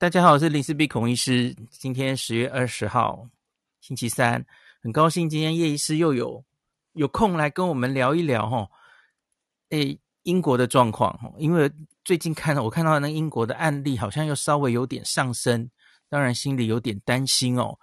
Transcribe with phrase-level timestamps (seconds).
[0.00, 1.54] 大家好，我是林氏璧孔医师。
[1.70, 3.28] 今天十月二十号，
[3.82, 4.42] 星期三，
[4.82, 6.42] 很高兴今天叶医师又有
[6.94, 8.66] 有空来跟我们聊一聊哈。
[9.68, 11.70] 诶，英国的状况哈，因为
[12.02, 15.70] 最近看到我看到那英国的案例好像又稍微有点上升，
[16.08, 17.78] 当然心里有点担心哦。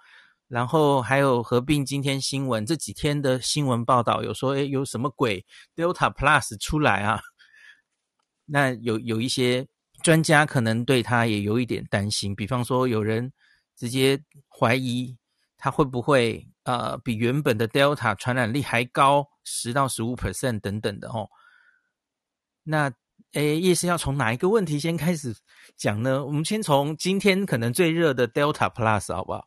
[0.48, 5.46] 然后还有合并今天新闻这几天的新闻报道，有说诶有什么鬼
[5.76, 7.20] Delta Plus 出来啊？
[8.44, 9.68] 那有有一些。
[10.02, 13.32] 专家可能对他也有一点担心，比方说有人
[13.76, 15.16] 直接怀疑
[15.56, 21.28] 他会不会呃比原本的 Delta 传染力还高十到十五 percent 等等的哦。
[22.62, 22.92] 那
[23.32, 25.34] 诶，叶师要从哪一个问题先开始
[25.76, 26.24] 讲呢？
[26.24, 29.46] 我们先从今天可能最热的 Delta Plus 好不好？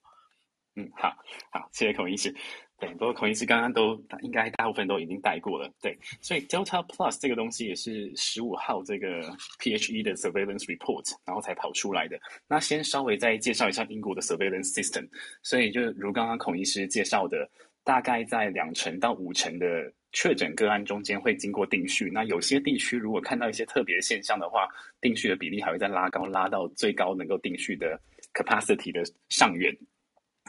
[0.75, 1.09] 嗯，好，
[1.51, 2.35] 好，谢谢孔医师。
[2.81, 5.71] 对，不过孔医师刚刚都应该大部分都已经带过了。
[5.79, 9.21] 对，所以 Delta Plus 这个东西也是十五号这个
[9.59, 12.19] PHE 的 Surveillance Report，然后才跑出来的。
[12.47, 15.07] 那先稍微再介绍一下英国的 Surveillance System。
[15.43, 17.47] 所以就如刚刚孔医师介绍的，
[17.83, 22.09] 大概在两成到五成的确诊个案中间会经过定序。
[22.11, 24.67] 那有些地区如果看到一些特别现象的话，
[24.99, 28.01] 定序的比例还会再拉高，拉到最高能够定序的
[28.33, 29.71] capacity 的上缘。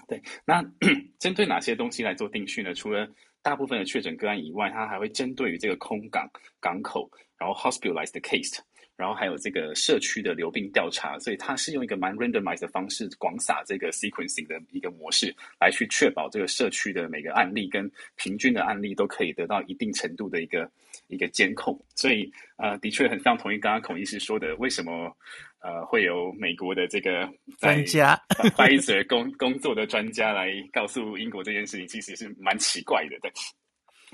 [0.09, 0.62] 对，那
[1.19, 2.75] 针对哪些东西来做定序呢？
[2.75, 3.09] 除了
[3.43, 6.29] 大部分的确诊个案以外，它还会针对于这个空港、
[6.61, 8.59] 港口，然后 hospitalized case，
[8.97, 20.70] 然后还有这个社区的流病调查，所以它是用一个蛮 randomized 的方式，广撒这个 sequencing 的一个模式，来去确保这个社区的每个案例跟平均的案例都可以得到一定程度的一个
[21.09, 21.79] 一个监控。
[21.95, 25.17] 所以，呃，的确很非常同意刚刚孔医师说的，为什么？
[25.63, 33.33] 呃，会有美国的这个专家，Pfizer 工工作的专家来告诉英国这件事情，其实是蛮奇怪的，对。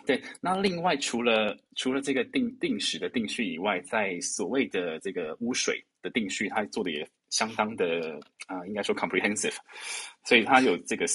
[0.07, 9.57] 对，那另外除了除了这个定定时的定序以外，在所谓的这个污水的定序，它做的也相当的啊、呃，应该说 comprehensive，
[10.25, 11.07] 所以它有这个。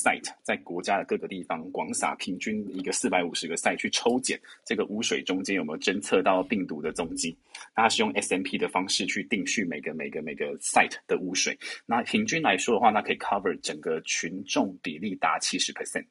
[0.00, 7.36] Site 在国家的各个地方广撒平均一个四百五十个 site 去抽检这个污水中间有没有侦测到病毒的踪迹，
[7.74, 16.06] 它是用 SMP 的方式去定序每个每个每个 site 的污水，那平均来说的话，那可以 cover 整个群众比例达七十 percent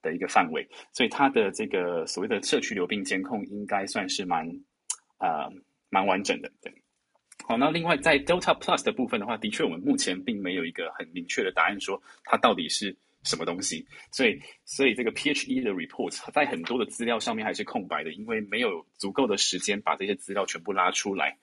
[0.00, 4.48] 的一个范围，所以它的这个所谓的社区流病监控应该算是蛮
[5.18, 5.50] 呃
[5.90, 6.72] 蛮完整的，对。
[7.46, 12.96] 好，那另外在 Delta Plus 的部分的话，的确我们目前并没有一个很明确的答案，说它到底是。
[13.24, 13.84] 什么东西？
[14.12, 21.36] 所以，所以这个 PHE 的 report 在很多的资料上面还是空白的，因为没有足够的时间把这些资料全部拉出来。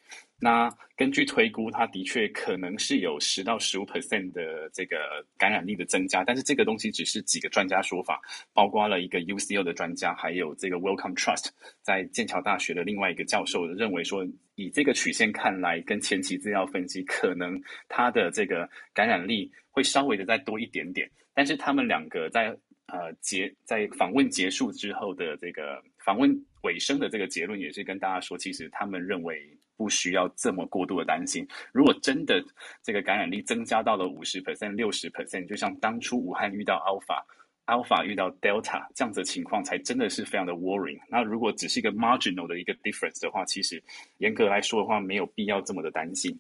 [0.44, 4.98] 那根据推估，它的确可能是有十到十五 percent 的这个
[5.38, 8.20] 感染力的增加，但是这个东西只是几个专家说法，
[8.54, 11.50] 包括了一个 UCL 的专家，还有这个 Welcome Trust
[11.84, 21.10] 在剑桥大学的另外一个教授认为说，以这个曲线看来，跟前期资料分析，可能它的这个感染力会稍微的再多一点点。
[21.34, 22.56] 但是他们两个在
[22.88, 26.30] 呃结在访问结束之后的这个访问
[26.64, 31.48] 尾声的这个结论，也是跟大家说，其实他们认为不需要这么过度的担心。
[31.72, 32.44] 如果真的
[32.84, 37.24] 这个感染力增加到了五十 percent、六十 percent，就像当初武汉遇到 Alpha、
[37.66, 41.00] Alpha 遇到 Delta 这样子的情况，才真的是非常的 worrying。
[41.10, 43.82] 那如果只是一个 marginal 的一个 difference 的话，其实
[44.18, 46.38] 严格来说的话，没有必要这么的担心。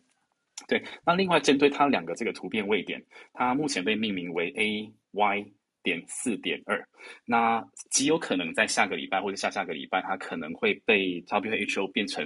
[0.68, 5.46] 对，那另外针对它两个这个突变位点，它目前被命名为 A Y
[5.84, 6.88] 点四点二，
[7.26, 12.24] 那极有可能在下个礼拜或者下下个礼拜，它可能会被 WHO 变成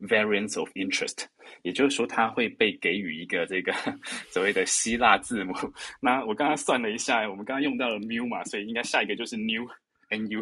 [0.00, 1.24] Variants of Interest，
[1.62, 3.72] 也就是说它会被给予一个这个
[4.30, 5.54] 所谓的希腊字母。
[6.00, 9.66] 那我刚刚算了一下，我们刚刚用到了 mu 嘛，所以应该下一个就是 New
[10.08, 10.40] N U。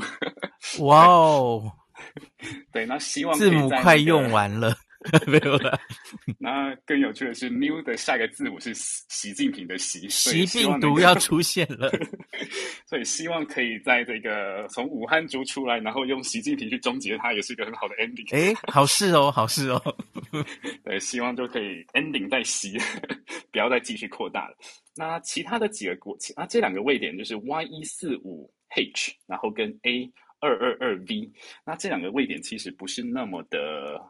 [0.85, 1.73] 哇哦，
[2.73, 4.77] 对，那希望、字母快用完了。
[5.27, 5.79] 没有了。
[6.39, 11.91] 那更有趣的是，new 的下一个字母是习近平的习，习病毒要出现了，
[12.87, 18.35] 所以希望可以在这个从武汉族出来，然后用习近平去终结它，也是一个很好的 ending。
[18.35, 19.97] 哎，好事哦，好事哦。
[20.85, 22.79] 对，希望就可以 ending 在习，
[23.53, 24.57] 不要再继续扩大了。
[24.97, 30.11] 那其他的几个国，那这两个位点就是 Y 一四五 H，然后跟 A
[30.41, 31.31] 二二二 V，
[31.65, 34.01] 那这两个位点其实不是那么的。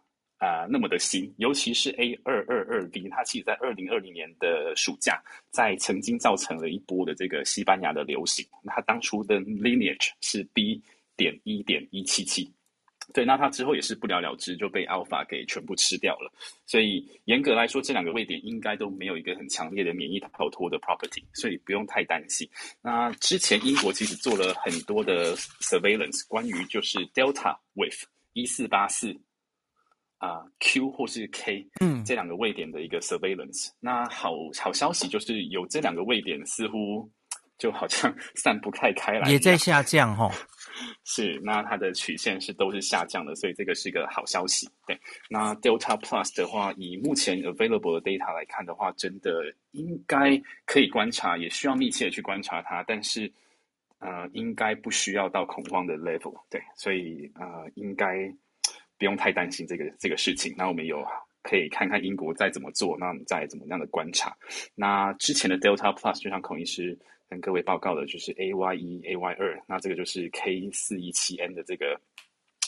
[0.44, 8.46] 啊、那么的新，尤其是 A 二二二 V，它其实在二零二零年的暑假，在曾经造成了一波的这个西班牙的流行。
[8.66, 10.82] 它当初的 lineage 是 B
[11.16, 12.52] 点一点一七七，
[13.12, 16.30] 对，那它之后也是不了了之，就被 Alpha 给全部吃掉了。
[16.66, 22.48] 所以严格来说，这两个位点应该都没有一个很强烈的免疫逃脱的 property，所以不用太担心。
[22.82, 29.16] 那之前英国其实做了很多的 surveillance，关于就是 Delta with 一四八四。
[30.18, 33.70] 啊、呃、Q 或是 K，嗯，这两个位点的一个 surveillance。
[33.80, 37.10] 那好好消息就是有这两个位点，似乎
[37.58, 40.30] 就好像 散不太开来，也在下降哈、哦。
[41.04, 44.68] 是，那它的曲线是都是下降的，所以这个是一个好消息。
[44.86, 44.98] 对，
[45.30, 49.30] 那 Delta Plus 的话，以目前 available 的 data 来看的话，真的
[49.70, 53.32] 应该可以观察，也需要密切的去观察它，但是
[54.00, 56.34] 呃，应该不需要到恐慌的 level。
[56.50, 58.28] 对，所以呃，应该
[58.98, 60.54] 不用太担心这个这个事情。
[60.56, 61.04] 那我们有
[61.42, 64.36] 可以看看英国再怎么做，那我们再怎么样的观察。
[64.74, 66.98] 那之前的 Delta Plus 就像孔医师。
[67.26, 71.98] 跟各位报告的就是 A Y 一 A Y 二，那这个就是 K 四一七 N 的这个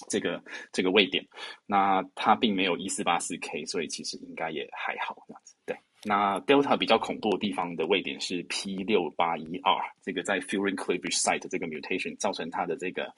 [0.09, 0.43] 这个
[0.73, 1.25] 这个位点，
[1.67, 5.55] 那它并没有一四八四 K，所以其实应该也还好这样子。
[5.67, 5.77] 对，
[6.09, 13.13] 那 Delta 比较恐怖的地方的位点是 P 六八一 R，这个在 Furin cleavage site 这个 mutation 造成它的这个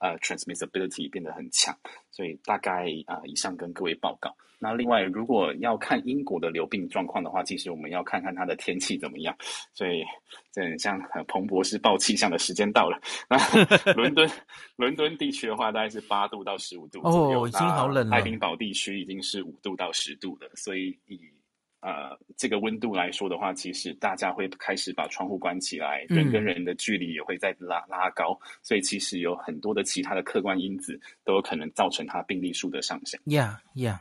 [0.00, 1.72] 呃 transmissibility 变得很强，
[2.10, 4.34] 所以大概啊、呃、以上跟各位报告。
[4.58, 9.36] 那另外，如果要看英国的流病状况的话，其实我们要看看它的天气怎么样。
[9.72, 10.04] 所以，
[10.52, 13.00] 这很像彭博士报气象的时间到了。
[13.28, 13.36] 那
[13.94, 14.28] 伦敦，
[14.76, 17.42] 伦敦地区的话，大概是八度到十五度左右。
[17.42, 18.16] 哦，已经好冷了。
[18.16, 20.48] 爱丁堡地区已经是五度到十度了。
[20.54, 21.18] 所以以
[21.82, 28.38] 呃这个温度来说的话，其实大家会开始把窗户关起来，人跟人的距离也会再拉拉高。
[28.62, 33.20] 所以其实有很多的其他的客观因子都有可能造成它病例数的上升。
[33.26, 33.98] Yeah, yeah.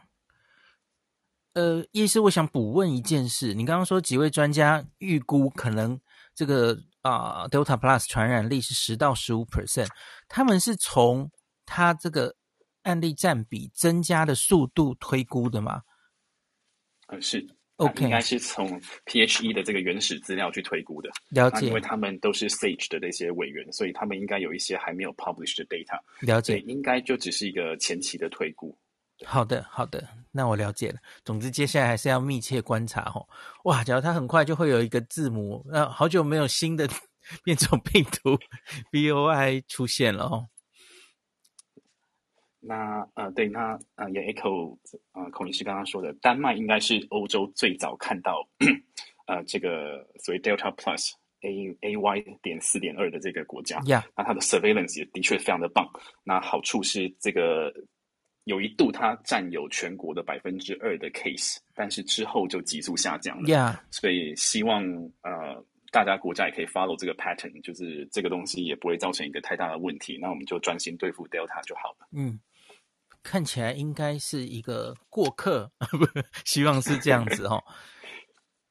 [1.54, 3.54] 呃，医师，我想补问一件事。
[3.54, 6.00] 你刚刚说几位专家预估可能
[6.34, 9.90] 这个啊、呃、Delta Plus 传染力是十到十五 percent，
[10.30, 11.30] 他们是从
[11.66, 12.36] 他这个
[12.84, 15.82] 案例占比增加的速度推估的吗？
[17.08, 17.46] 呃，是
[17.86, 21.10] ，OK，应该是从 PHE 的这个原始资料去推估的。
[21.30, 26.00] 了解，因为他们都是 SAGE 的那些委员，所以他们应该有一些还没有 published 的 data。
[26.22, 28.78] 了解，应该就只是一个前期的推估。
[29.24, 30.96] 好的，好的，那我了解了。
[31.24, 33.28] 总之，接下来还是要密切观察哦。
[33.66, 36.90] 哇，假如它很快就会有一个字母，那、呃、好久没有新的
[37.44, 38.38] 变种病毒
[38.92, 40.48] BOI 出现了哦。
[42.62, 44.78] 那呃，对，那呃也 echo
[45.14, 48.48] 呃孔医师刚刚说的，丹麦应该是欧洲最早看到
[49.28, 51.12] 呃这个所谓 Delta Plus
[51.42, 53.80] A A Y 点四点二的这个国家。
[53.82, 54.04] Yeah.
[54.16, 55.90] 那它的 surveillance 也的确非常的棒。
[56.24, 57.74] 那好处是这个。
[58.46, 63.48] 有一度，它占有全国的百分之二的 case，但是之后就急速下降了。
[63.48, 63.78] Yeah.
[63.92, 64.84] 所以希望
[65.22, 70.18] 呃，大家国家也可以 follow 这个 pattern，就是这个东西也不会造成一个太大的问题。
[70.20, 72.08] 那我们就专心对付 Delta 就好了。
[72.14, 72.40] 嗯，
[73.24, 76.06] 看起来应该是一个过客， 不，
[76.46, 77.64] 希望是这样子哦。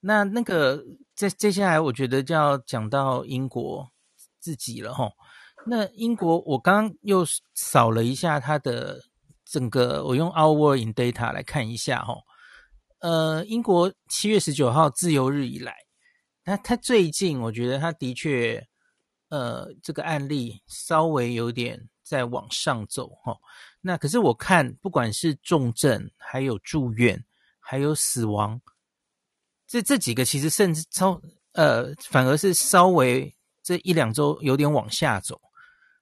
[0.01, 0.83] 那那个，
[1.15, 3.91] 接接下来我觉得就要讲到英国
[4.39, 5.11] 自己了哈。
[5.67, 7.25] 那英国，我刚刚又
[7.55, 9.03] 扫了一下它的。
[9.53, 12.15] 整个我用 Our in Data 来看一下哈，
[13.01, 15.75] 呃，英国七月十九号自由日以来，
[16.45, 18.65] 那它最近我觉得它的确，
[19.29, 23.37] 呃，这个案例稍微有点在往上走哈。
[23.81, 27.25] 那可是我看不管是重症，还有住院，
[27.59, 28.61] 还有死亡，
[29.67, 31.21] 这这几个其实甚至超
[31.53, 35.41] 呃，反而是稍微这一两周有点往下走，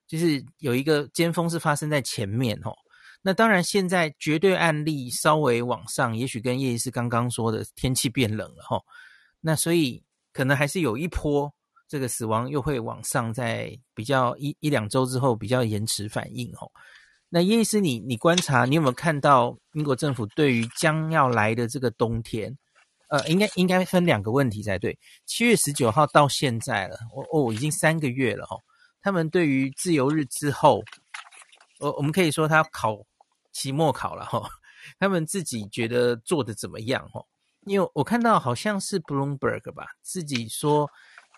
[0.07, 2.73] 就是有一个尖峰是发生在前面哦。
[3.21, 8.81] 那当然，现在绝对案例稍微往上，也许跟叶医师刚刚说的天气变冷了齁。
[9.41, 10.03] 那所以
[10.33, 11.53] 可能还是有一波
[11.89, 16.71] 这个死亡又会往上，在比较一一两周之后比较延迟反应哦。
[17.29, 22.57] 那叶医师你，你观察，你有没有看到英国政府对于将要来的这个冬天，
[23.09, 24.99] 呃，应该应该分两个问题才对。
[25.27, 28.61] 七月十九号到现在了，哦哦，已经三个月了齁。
[29.01, 30.83] 他们对于自由日之后。
[31.81, 32.99] 我我们可以说他考
[33.53, 34.51] 期末考了哈，
[34.99, 37.23] 他们自己觉得做的怎么样哈？
[37.67, 40.91] 因为我看到好像是 Bloomberg 吧，自己说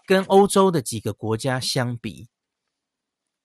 [0.07, 2.30] 跟欧洲的几个国家相比，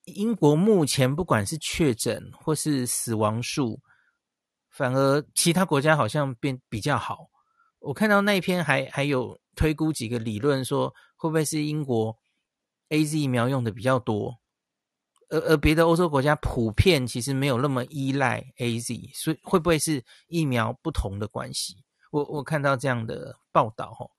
[0.05, 3.79] 英国目前不管是确诊或是死亡数，
[4.69, 7.29] 反而其他国家好像变比较好。
[7.79, 12.17] 我看到那一篇还还有推估几个理论，说会不会是英国
[12.89, 14.39] AZ 疫苗用的比较多？
[15.29, 21.83] 而而别的欧洲国家普遍其实没有那么依赖 AZ，所以会不会是疫苗不同的关系？
[22.11, 24.11] 我我看到这样的报道吼，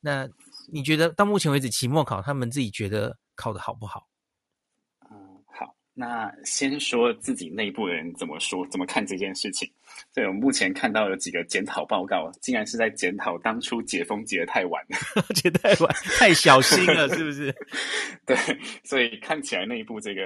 [0.00, 0.28] 那
[0.70, 4.06] 你觉得到目前为止期末考他们自己觉得考得好不好？
[6.00, 9.70] 那先说自己内部的人怎么说，怎么看这件事情。
[10.14, 14.82] 所以我们目前看到有几个检讨报告，竟然是在检讨当初解封解得太晚，
[15.36, 17.54] 解太晚，太小心了，是不是？
[18.24, 18.34] 对，
[18.82, 20.22] 所以看起来内部这个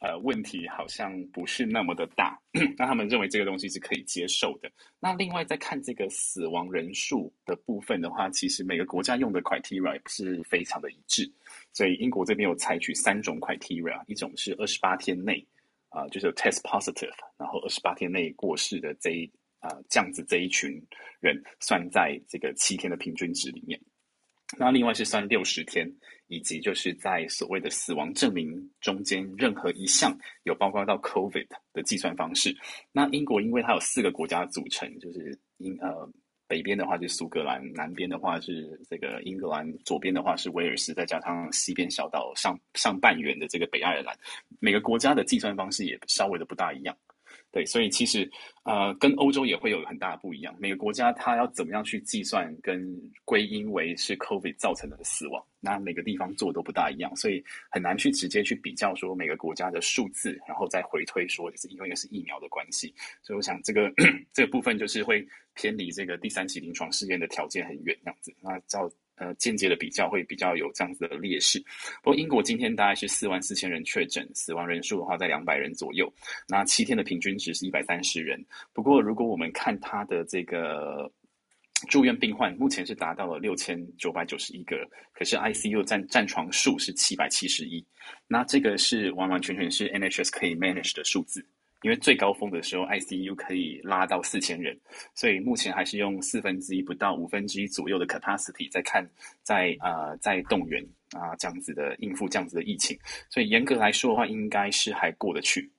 [0.00, 2.36] 呃问题好像不是那么的大，
[2.76, 4.68] 那他们认为这个东西是可以接受的。
[4.98, 11.30] 那另外再看这个死亡人数的部分的话，其实每个国家用的 criteria 是非常的一致，
[11.72, 15.46] 所以英国这边有采取三种 criteria，一种是二十八天内
[15.90, 20.80] 啊、就是 test positive，然后二十八天内过世的这一啊、这样子这一群
[21.20, 23.80] 人算在这个七天的平均值里面。
[24.56, 25.92] 那另外是算六十天，
[26.28, 32.56] 以及就是在所谓的死亡证明中间任何一项有包括到 COVID 的计算方式。
[32.92, 36.08] 那英国因为它有四个国家组成，就是英呃
[36.48, 44.16] 北边的话就是苏格兰，南边的话是这个英格兰，左边的话是威尔士，再加上西边小岛上上半圆的这个北爱尔兰，
[44.58, 46.96] 每个国家的计算方式也稍微的不大一样。
[47.50, 48.30] 对，所以其实，
[48.64, 50.54] 呃，跟欧洲也会有很大的不一样。
[50.58, 62.94] 每个国家它要怎么样去计算跟归因为是 COVID 造成的死亡，那每个地方做都不大一样，所以很难去直接去比较说每个国家的数字，然后再回推说就是因为是疫苗的关系。
[63.22, 63.90] 所以我想这个
[64.34, 68.34] 这个部分就是会偏离这个第三期临床试验的条件很远，这样子。
[68.42, 68.90] 那照。
[69.18, 71.58] 呃，间接的比较会比较有这样子的劣势。
[72.02, 76.12] 不过，英国今天大概是四万四千人确诊，死亡人数的话在两百人左右。
[76.46, 78.44] 那七天的平均值是一百三十人。
[78.72, 81.10] 不过，如果我们看他的这个
[81.88, 84.76] 住院病患，目前是达到了六千九百九十一个，
[85.12, 87.84] 可是 ICU 占占床数是七百七十一。
[88.26, 91.44] 那这个是完完全全是 NHS 可以 manage 的数字。
[91.82, 94.78] 因为最高峰的时候，ICU 可以拉到四千人，
[95.14, 99.08] 所以目前还是用四分之一不到五分之一左右的 capacity 在看，
[99.42, 102.98] 在呃在动员啊、这样子的应付这样子的疫情，
[103.30, 105.70] 所以严格来说的话，应该是还过得去。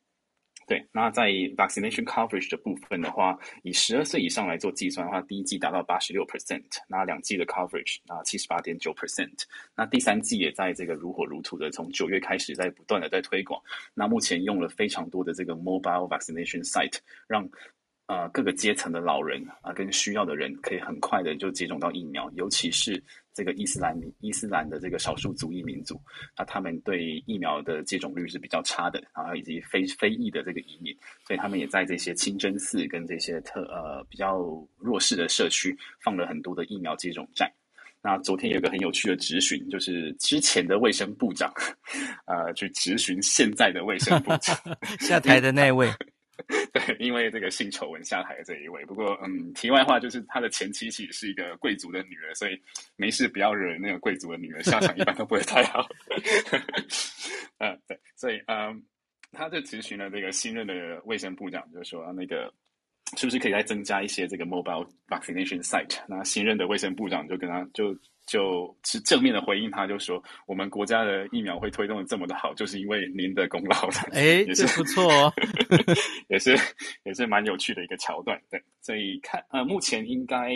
[0.69, 9.33] 对，那在 vaccination coverage 的部分的话，以十二岁以上来做计算的话，第一季达到八十六 percent，那两季的 coverage 啊七十八点九 percent，
[9.75, 13.59] 那第三季也在这个如火如荼的从九月开始在不断的在推广，
[13.95, 17.49] 那目前用了非常多的这个 mobile vaccination site，让。
[18.05, 22.99] 啊、各个阶层的老人啊，跟需要的人可以很快的就接种到疫苗，尤其是
[23.39, 25.97] 这个伊斯兰民、伊斯兰的这个少数族裔民族，
[26.37, 30.93] 那他们对疫苗的接种率是比较差的啊，以及非非裔的这个移民，
[31.25, 34.39] 所以他们也在这些清真寺跟这些特呃比较
[34.77, 37.49] 弱势的社区放了很多的疫苗接种站。
[38.01, 41.49] 那昨天有一个很有趣的质询，就是之前的卫生部长，
[42.27, 44.53] 呃，去质询现在的卫生部长
[44.99, 45.89] 下台的那位。
[46.73, 48.85] 对，因为这个性丑闻下台的这一位。
[48.85, 52.59] 不过，嗯，题外话就是他的前妻其实是一个贵族的女儿，所以
[52.95, 55.87] 没事不要惹那个贵族的女儿，下场一般都不会太好。
[57.59, 58.83] 嗯，对，所以，嗯，
[59.31, 62.53] 他就咨询了这个新任的卫生部长，就是说那个
[63.17, 65.99] 是不是可以再增加一些这个 mobile vaccination site？
[66.07, 67.95] 那新任的卫生部长就跟他就。
[68.29, 75.33] 就是正面的回应，他就说：“我们国家的疫苗会推动的这么的好， 就是因为您的功劳的。”哎，也是不错哦，
[76.29, 76.55] 也是
[77.05, 78.39] 也是蛮有趣的一个桥段。
[78.51, 80.51] 对，所以看呃，目前应该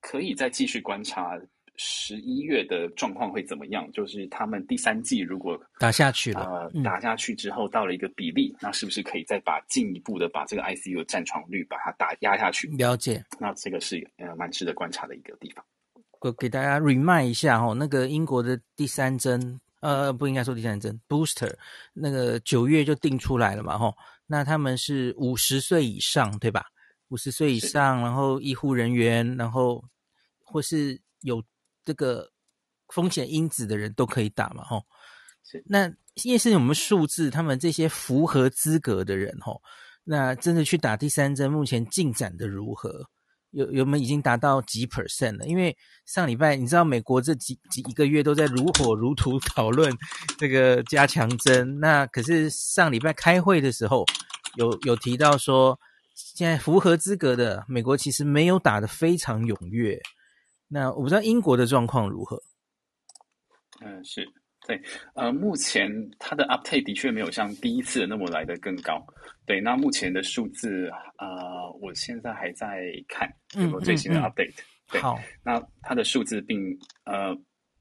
[0.00, 1.38] 可以再继续观察
[1.76, 3.88] 十一月的状况会怎么样。
[3.92, 12.66] 就是他们第三季如果打下去了，呃，嗯、打下去之后到了一个比例，那是不是可以再把进一步的把这个 ICU 的占床率把它打压下去？
[12.76, 13.22] 了解。
[13.38, 15.64] 那这个是呃蛮值得观察的一个地方。
[16.24, 21.54] 我给大家 remind 一下哦，那个英国的第三针，呃，不应该说第三针，booster，
[21.92, 23.94] 那个九月就定出来了嘛，吼，
[24.26, 26.64] 那他们是五十岁以上，对吧？
[27.08, 29.84] 五十岁以上，然后医护人员，然后
[30.42, 31.44] 或是有
[31.84, 32.26] 这个
[32.88, 34.82] 风险因子的人都可以打嘛，吼。
[35.42, 35.62] 是。
[35.66, 39.60] 那因为是我们数字，他们这些符合资格的人，吼，
[40.02, 43.06] 那真的去打第三针，目前进展的如何？
[43.54, 45.46] 有有没有已经达到几 percent 了？
[45.46, 49.92] 因为上礼拜你知道美国这几几一个月都在如火如荼讨论
[50.38, 54.04] 这个加强针，那可是上礼拜开会的时候
[54.56, 55.78] 有有提到说，
[56.14, 60.00] 现在符合资格的美国其实没有打得非常踊跃。
[60.68, 62.42] 那我不知道英国的状况如何？
[63.80, 64.26] 嗯，是。
[64.66, 64.80] 对，
[65.14, 69.04] 呃，目前它的 uptake 的确没有像第一次那么来的更高。
[69.44, 74.48] 对，那目前的数字，呃，我现在还在看有没有最新的 update。
[74.48, 76.58] 嗯嗯嗯、对，好，那它的数字并
[77.04, 77.36] 呃，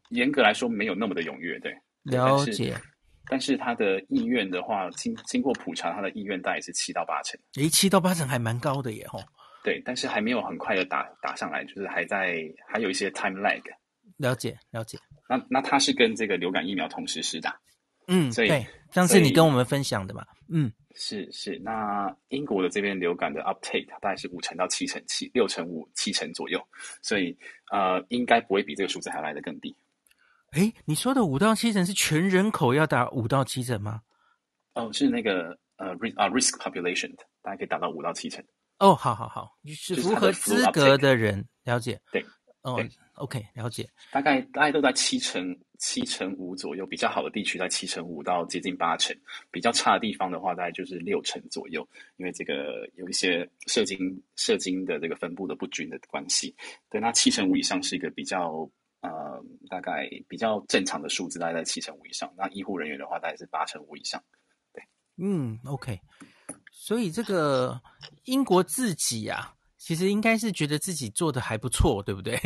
[0.09, 1.57] 严格来说没有那么的踊跃。
[1.59, 1.73] 对，
[2.03, 2.75] 了解。
[3.27, 7.39] 但是它的意愿的话，经经过普查，它的意愿大概是七到八成。
[7.55, 9.23] 诶，七到八成还蛮高的耶，吼。
[9.63, 13.61] 对，但是还没有很快的打打上来，就是还在还有一些 time lag。
[14.23, 14.97] 了解，了解。
[15.27, 17.59] 那那它是跟这个流感疫苗同时施打，
[18.07, 21.59] 嗯，所以对，上次你跟我们分享的嘛，嗯，是是。
[21.59, 26.59] 那英国的这边流感的 uptake 大概是五成到七成七，六成五七成左右，
[27.01, 27.37] 所以
[27.71, 29.75] 呃，应该不会比这个数字还来得更低。
[30.53, 34.01] 诶，你说的五到七成是全人口要打五到七成吗？
[34.75, 37.11] 哦，是那个呃 risk 啊 risk population，
[37.41, 38.43] 大概可以达到五到七成。
[38.79, 41.99] 哦，好好好，是符合资格的人，了解。
[42.11, 42.23] 对，
[42.61, 42.83] 哦
[43.15, 43.89] ，OK，了解。
[44.11, 49.15] 大概大概都在七成七成五左右，比较好的地区在七成五到接近八成，
[49.51, 51.87] 比较差的地方的话，大概就是六成左右。
[52.17, 56.55] 因为这个有一些射精射精的这个分布的不均的关系。
[56.89, 58.69] 对，那七成五以上是一个比较
[59.01, 62.33] 呃大概比较正常的数字，大概在七成五以上。
[62.37, 64.23] 那医护人员的话，大概是八成五以上。
[64.73, 64.83] 对，
[65.17, 65.99] 嗯，OK。
[66.71, 67.79] 所以这个
[68.25, 72.37] 英国自己啊，其实应该是觉得自己做的还不错，对不对？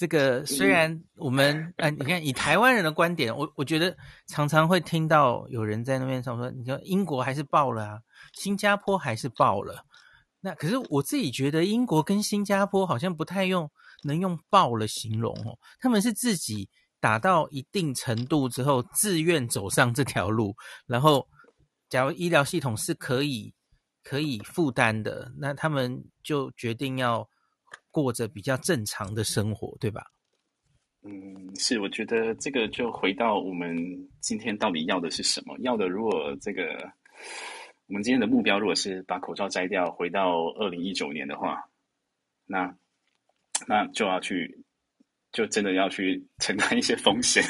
[0.00, 3.94] 这个虽然我们，哎、嗯，你看以台湾人的观点，我我觉得
[4.28, 7.98] 常常会听到有人在那边上说，你说英国还是爆了啊，
[8.32, 9.84] 新加坡还是爆了。
[10.40, 13.70] 那可是我自己觉得英国跟新加坡好像不太用
[14.04, 21.28] 能用爆了形容哦，他们是自己打到一定程度之后，自愿走上这条路，然后。
[21.90, 23.52] 假如医疗系统是可以
[24.04, 27.28] 可以负担的，那他们就决定要
[27.90, 30.02] 过着比较正常的生活，对吧？
[31.02, 33.76] 嗯，是，我觉得这个就回到我们
[34.20, 35.56] 今天到底要的是什么？
[35.60, 36.92] 要的，如果这个
[37.86, 41.64] 我们今天的目标如果是把口罩摘掉，回到二零一九年的话，
[42.46, 42.74] 那
[43.66, 44.64] 那就要去。
[45.32, 47.40] 就真的要去承担一些风险，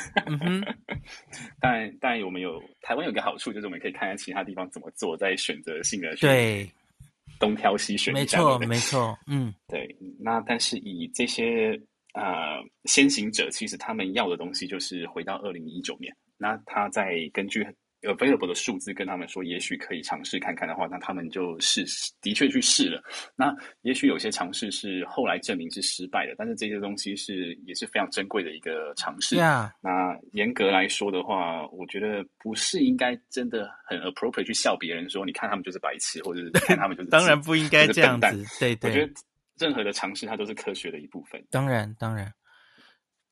[1.58, 6.70] 但但我们有台湾有个好处，就是我们可以看看其他地方怎么做，再选择性的对
[7.40, 9.96] 东挑西选，没错没错，嗯， 对。
[10.20, 11.70] 那但是以这些
[12.14, 17.66] 呃先行者，其实他们要的东西就是回到二零一九年，那他在根据。
[18.02, 21.84] Available 的数字跟他们说，也许可以尝试看看的话，那他们就试，
[22.22, 23.02] 的确去试了。
[23.36, 29.36] 那也许有些尝试是后来证明是失败的，但是这些东西是也是非常珍贵的一个尝试。
[29.36, 38.44] 那严格来说的话，我觉得不是应该真的很 appropriate 去笑别人说，你看他们就是白痴，或者是看他们就是 当然不应该这样子。
[38.58, 39.12] 对对，我觉得
[39.58, 41.42] 任何的尝试它都是科学的一部分。
[41.50, 42.32] 当然当然，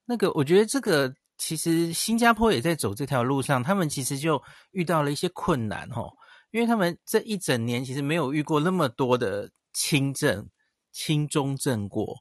[0.05, 1.15] 那个我觉得这个。
[1.39, 6.13] 其实新加坡也在走这条路上，他们其实就遇到了一些困难哦，
[6.51, 10.49] 因为他们这一整年其实没有遇过那么多的轻症、
[10.93, 12.17] 轻中症过，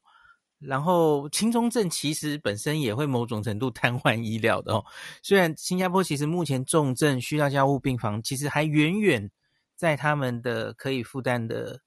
[0.59, 4.85] 然后轻中症其实本身也会某种程度瘫痪医疗的哦。
[5.23, 9.29] 虽然新加坡其实目前重症需要加护病房其实还远远
[9.75, 11.81] 在他们的可以负担的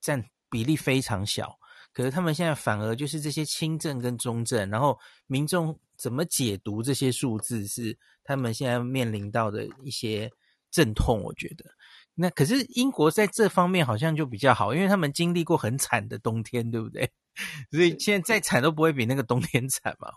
[0.00, 1.58] 占比例非常小。
[1.94, 10.30] 可是他们现在反而就是这些轻症跟中症，然后民众怎么解读这些数字，是他们现在面临到的一些
[10.70, 11.20] 阵痛。
[11.24, 11.64] 我觉得，
[12.14, 17.10] 那可是英国在这方面好像就比较好，因为他们经历过很惨的冬天，对不对？
[17.70, 20.08] 所以现在再惨都不会比那个冬天惨嘛。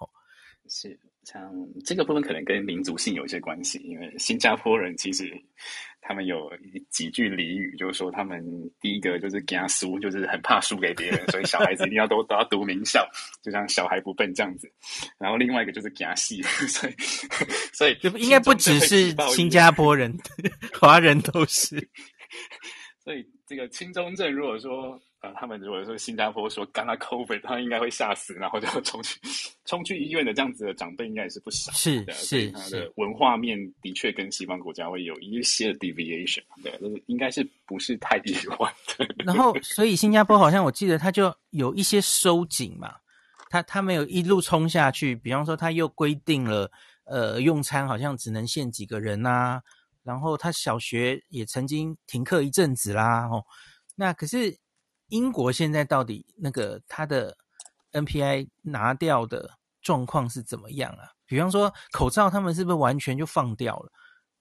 [0.70, 1.00] 是。
[1.24, 1.52] 像
[1.86, 5.32] 这个部分可能跟民族性有一些关系，因为新加坡人其实
[6.02, 6.52] 他们有
[6.90, 8.44] 几句俚语，就是说他们
[8.80, 13.08] 第一个就是惊输，就是很怕输给别人，所以小孩子一定要都 都要读名校，
[13.44, 14.72] 就像小孩不笨这样子。
[15.20, 16.94] 然后另外一个就是给他戏，所以
[17.72, 20.18] 所以应该不只是新加坡人，
[20.80, 21.78] 华人都是。
[23.04, 25.00] 所以这个轻中症，如果说。
[25.22, 29.20] 呃，他们如果说新加坡说干了 COVID，他应该会吓死，然后就冲去
[29.66, 31.72] 冲去医院的这样子的长辈应该也是不少。
[31.74, 39.08] 是是，他的文化面的确跟西方国家会有一些 deviation，对，就是应该是不是太意外的。
[39.24, 42.96] 然后， 所以新加坡好像我记得他就有一些收紧嘛，
[43.52, 46.72] 他他没有一路冲下去，比方说他又规定了，
[47.04, 49.62] 呃，用餐好像只能限几个人呐、啊，
[50.02, 53.46] 然后他小学也曾经停课一阵子啦，哦，
[53.96, 54.58] 那可是。
[55.12, 57.38] 英国现在到底那个它的
[57.92, 59.50] NPI 拿掉的
[59.82, 61.12] 状况是怎么样啊？
[61.28, 63.92] 比方说口罩，他们是不是完全就放掉了？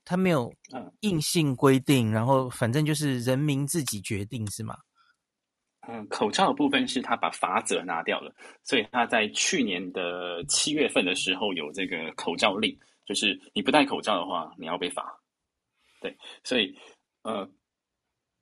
[0.04, 0.52] 他没有
[1.00, 4.76] 硬性规定，然后反正就是人民自己决定，是吗？
[5.88, 15.12] 嗯，口罩的部分是他把罚则拿掉了，所以他在去年的七月份的时候有这个口罩令，就是你不戴口罩的话，你要被罚。
[16.00, 16.72] 对，所以
[17.22, 17.48] 呃。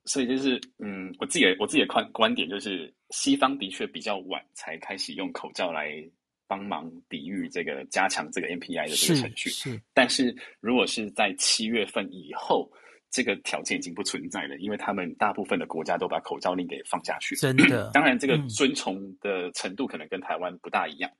[0.09, 6.03] 所以就是，嗯，我自己的我自己的观观点就是，西方的确比较晚才开始用口罩来
[6.47, 9.51] 帮忙抵御这个加强这个 MPI 的这个程序。
[9.51, 9.81] 是，是。
[9.93, 12.67] 但是如果是在七月份以后，
[13.11, 17.35] 这个条件已经不存在了，因为他们大部分的国家都把口罩令给放下去。
[17.35, 17.91] 真的。
[17.93, 21.11] 当然，这个遵从的程度可能跟台湾不大一样。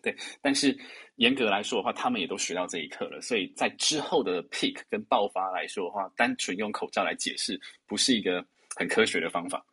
[0.00, 0.76] 对，但是
[1.16, 3.20] 严格来说的话，他们也都学到这一课了。
[3.20, 9.64] 所以在之后的 peak 跟爆发来说的话，单纯用口罩来解释，不是一个很科学的方法。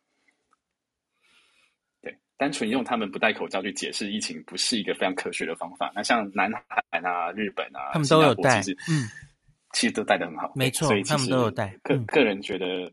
[2.02, 5.90] 对，单纯用他们不戴口罩去解释疫情，不是一个非常科学的方法。
[5.94, 8.60] 那像南韩啊、日本啊，他们都有戴。
[8.60, 9.08] 其实，嗯，
[9.72, 11.76] 其实都戴的很好，没错，所以他们都有戴。
[11.82, 12.92] 个、嗯、个人觉得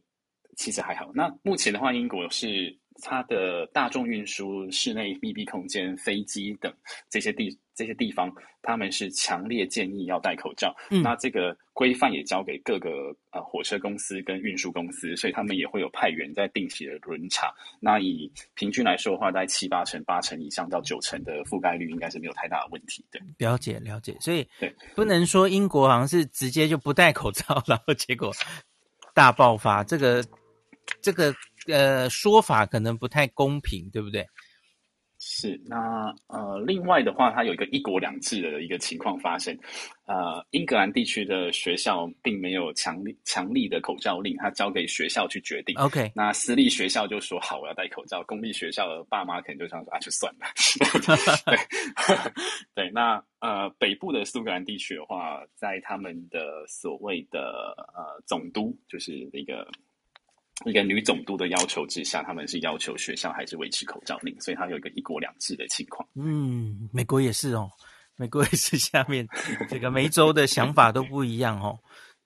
[0.56, 1.12] 其实还好。
[1.14, 6.74] 那目前的话，英国是它的大众运输、室内密闭空间、飞机等
[7.10, 10.76] 这些地这些地方，他们是强烈建议要戴口罩。
[10.90, 17.54] 嗯、那这个规范也交给各个呃火车公司跟运输公司，所以他们也会有派员在定期的轮查。
[17.80, 23.06] 那以平均来说的话，在七八成、八成以上到九成的覆盖率，应该是没有太大的问题。
[23.12, 24.18] 对，了解了解。
[24.20, 28.32] 所以对，不能说英国好像是直接就不戴口罩， 然后结果
[29.14, 29.84] 大爆发。
[29.84, 30.26] 这个
[31.00, 31.32] 这个
[31.68, 34.26] 呃说法可能不太公平，对不对？
[35.20, 39.58] 是，那呃，另外的话，它有一个一国两制的一个情况发生。
[40.06, 45.76] 呃，英格兰地区的学校并没有强力强力的口罩令，它交给学校去决定。
[45.78, 50.46] OK，那私立学校就说好，我要戴口罩；公立学校的爸妈可能就想说啊，就算了。
[51.48, 51.58] 对，
[52.86, 59.68] 对，那呃，北部的苏格兰地区的话，在他们的所谓的呃总督，就是那个。
[60.66, 66.08] 一个女总督的要求之下，他们是要求学校还是维持口罩令，所以它有一个一国两制的情况。
[66.16, 67.70] 嗯，美国也是哦，
[68.16, 69.28] 美国也是下面
[69.70, 71.78] 这个每州的想法都不一样哦。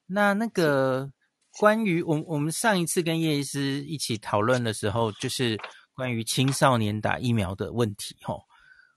[0.08, 1.12] 那那个
[1.60, 5.60] 关于我我们上一次跟叶医师一起讨论的时候，就是
[5.94, 8.42] 关于青少年打疫苗的问题哦。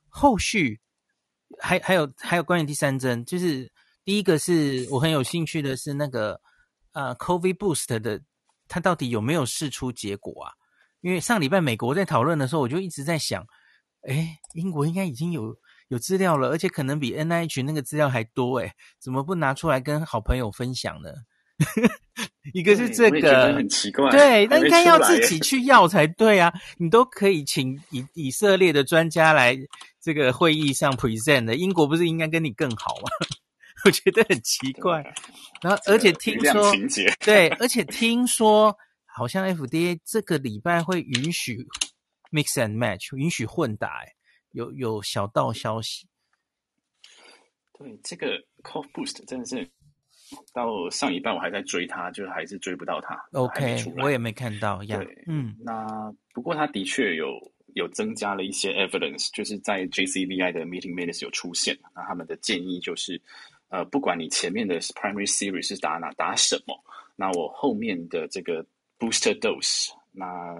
[0.07, 0.79] 后续
[1.59, 3.69] 还还有还有关于第三针，就是
[4.05, 6.39] 第一个是我很有兴趣的是那个
[6.93, 8.21] 呃，COVID boost 的。
[8.67, 10.51] 它到底有没有试出结果啊？
[11.01, 13.45] 因为上礼拜美国在讨论的时候，我就一直在想，
[14.07, 15.55] 哎，英国应该已经有
[15.89, 21.09] 有资料了，而且可能比 NIH 那个资料还多，诶，怎么不拿出来跟好朋友分享呢？
[22.53, 26.51] 一个是这个，很奇怪，对，那应该要自己去要才对啊！
[26.77, 29.57] 你都可以请以以色列的专家来
[30.01, 33.09] 这个会议上 present 的，英国不是应该跟你更好吗？
[33.85, 35.03] 我觉得很奇怪，
[35.61, 36.73] 然后而且听说，
[37.23, 41.63] 对，而且听说好像 FDA 这个礼拜会允许
[42.31, 44.07] mix and match，允许混打，哎，
[44.53, 46.07] 有有小道消息。
[47.77, 49.69] 对，这个 Cough Boost 真的是
[50.51, 53.15] 到上一半我还在追它，就还是追不到它。
[53.33, 54.97] OK，我也没看到呀。
[54.97, 57.27] 对，嗯，那不过他的确有
[57.75, 63.21] 有增加了一些 evidence，就是在 JCVI 的 meeting minutes 有出现，那他们的建议就是。
[63.69, 66.75] 呃，不管你前面的 primary series 是打哪打什么，
[67.15, 68.65] 那我后面的这个
[68.99, 70.55] booster dose，那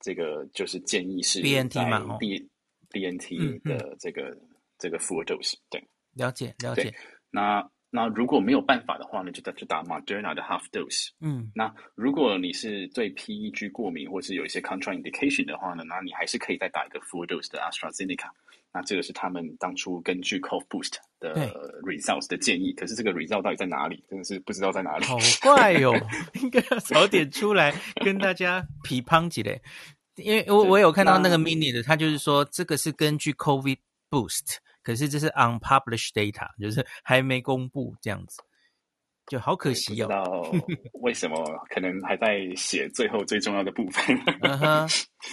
[0.00, 2.48] 这个就是建议是 BNT 嘛，B
[2.90, 4.40] BNT 的这个、嗯。
[4.40, 4.40] 嗯、
[4.80, 5.84] 这个 full dose，对，
[6.14, 6.94] 了解了解。
[7.30, 11.08] 那那如果没有办法的话呢，就打就打 Moderna 的 half dose。
[11.20, 18.28] 嗯，那如果你是对 PEG 过敏或是有一些 contraindication 的话呢，那你还是可以再打一个 full dose 的 AstraZeneca。
[18.70, 21.34] 那这个是他们当初根据 Cough Boost 的
[21.82, 24.04] results 的建议，可是这个 result 到底在哪里？
[24.10, 25.06] 真的是不知道在哪里。
[25.06, 26.06] 好怪哟、哦，
[26.42, 27.74] 应该要早点出来
[28.04, 29.62] 跟大家批判几嘞。
[30.16, 33.78] 因为我我有看到那个 mini 的，他就是说这个是根据 COVID
[34.10, 38.40] Boost，可是这是 unpublished data， 就是还没公布这样子，
[39.26, 40.06] 就好可惜哦。
[40.06, 40.66] 不知道
[41.02, 41.36] 为什么？
[41.68, 44.16] 可能还在写最后最重要的部分。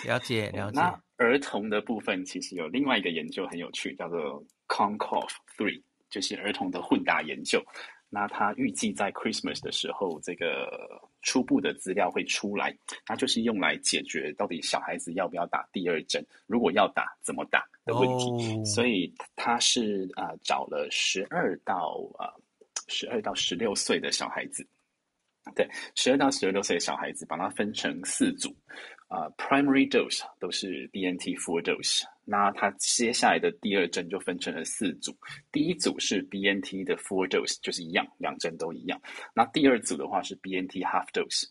[0.05, 0.77] 了解了解。
[0.77, 7.63] 那儿童的部分其实有另外一个研究很有趣，叫做 CONCOV Three，就是儿童的混打研究。
[8.09, 10.67] 那他预计在 Christmas 的时候，这个
[11.25, 18.29] 初步的资料会出来，它就是用来解决到底小孩子要不要打第二针，如果要打怎么打的问题。
[18.29, 18.65] Oh.
[18.65, 22.31] 所以他是啊、呃、找了十二到啊
[22.87, 24.65] 十二到十六岁的小孩子，
[25.55, 28.55] 对，十二到十六岁的小孩子，把它分成四组。
[29.07, 35.15] 啊、uh，primary dose 都是 BNT four dose，那它接下来的第二针就分成了四组，
[35.51, 38.99] 第一组是 BNT 的 full dose，就是一样，两针都一样。
[39.35, 41.43] 那第二组的话是 BNT half dose，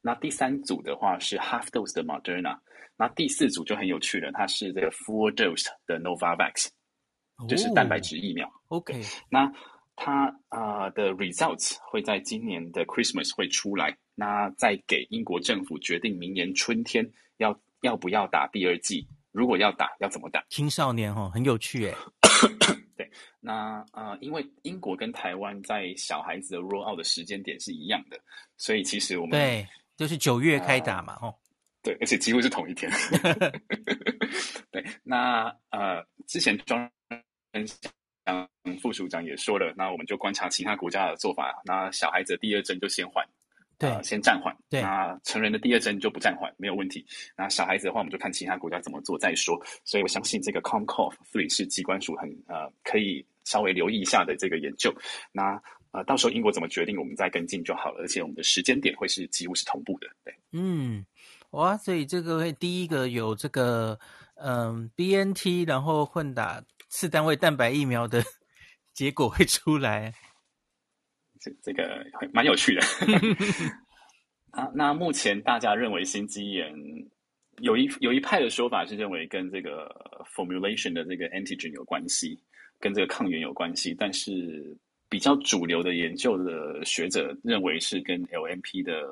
[0.00, 2.56] 那第三组的话是 half dose 的 Moderna，
[2.96, 6.68] 那第四组就很有趣了，它是这个 four dose 的 Novavax，
[7.48, 8.46] 就是蛋白质疫苗。
[8.68, 9.52] Oh, OK，那
[9.96, 13.98] 它啊、呃、的 results 会在今年的 Christmas 会出来。
[14.14, 20.44] 那再给英国政府决定明年春天要要不要打第二剂，如果要打，要怎么打？
[20.50, 21.94] 青少年哦，很有趣诶。
[22.96, 28.16] 对，那呃，因为英国跟台湾在小孩子的 roll out 的时间点是一样的，
[28.56, 31.34] 所以其实我们对，就是九月开打嘛，哦、呃，
[31.82, 32.90] 对，而且几乎是同一天。
[34.70, 36.88] 对，那呃，之前庄
[38.80, 43.26] 副署长也说了，那我们就观察其他国家的做法，那小孩子的第二针就先缓。
[43.78, 44.56] 对、呃，先暂缓。
[44.68, 47.04] 对，那成人的第二针就不暂缓，没有问题。
[47.36, 49.60] 那小孩子的话，我们就看其他国家怎么做再说。
[49.84, 54.94] 所以我相信这个 Comcov Three 是机关署很呃可以稍微留意一下的这个研究。
[55.32, 55.60] 那
[55.92, 58.00] 呃，到时候英国怎么决定，我们再跟进就好了。
[58.00, 60.08] 而且我们的时间点会是几乎是同步的。
[60.24, 61.06] 对，嗯，
[61.50, 63.96] 哇，所以这个会第一个有这个
[64.34, 68.24] 嗯 BNT，然后混打次单位蛋白疫苗的
[68.92, 70.12] 结果会出来，
[71.44, 72.02] 这这个
[72.32, 72.80] 蛮有趣的。
[74.50, 76.72] 啊，那目前大家认为心肌炎
[77.58, 79.94] 有一有一派的说法是认为跟这个
[80.34, 82.40] formulation 的这个 antigen 有关系，
[82.80, 84.74] 跟这个抗原有关系，但是。
[85.06, 89.06] 比较主流的研究的学者认为是跟 LMP 的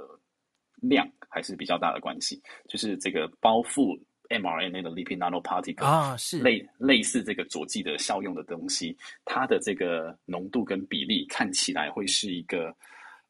[0.81, 3.97] 量还是比较大的关系，就是这个包覆
[4.41, 12.75] mRNA 的 lipid nanoparticle 啊，是类类似这个佐剂的效用的东西，它的这个浓度跟比例看起来会是一个，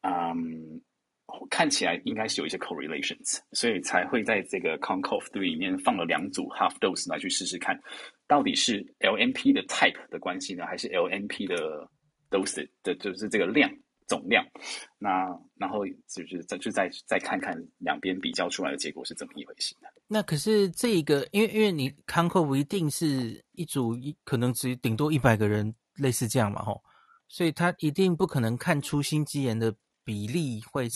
[0.01, 0.81] 嗯，
[1.49, 7.79] 看起来应该是有一些 correlations，所以才会在这个 CONCORD 里面放了两组 half dose 来去试试看，
[8.27, 11.89] 到底是 LNP 的 type 的关系呢，还是 LNP 的
[12.29, 13.71] dose 的，就是这个量
[14.07, 14.45] 总量，
[14.99, 19.87] 那然后就是再就再再看看两边比较出来的结果是怎么一回事的。
[20.13, 26.83] 那可是这一个，因为因为你 CONCORD 不一定是一组一，可能只顶多一百个人，类似这样嘛，吼，
[27.27, 29.73] 所以他一定不可能看出心肌炎的
[30.03, 30.87] 比例会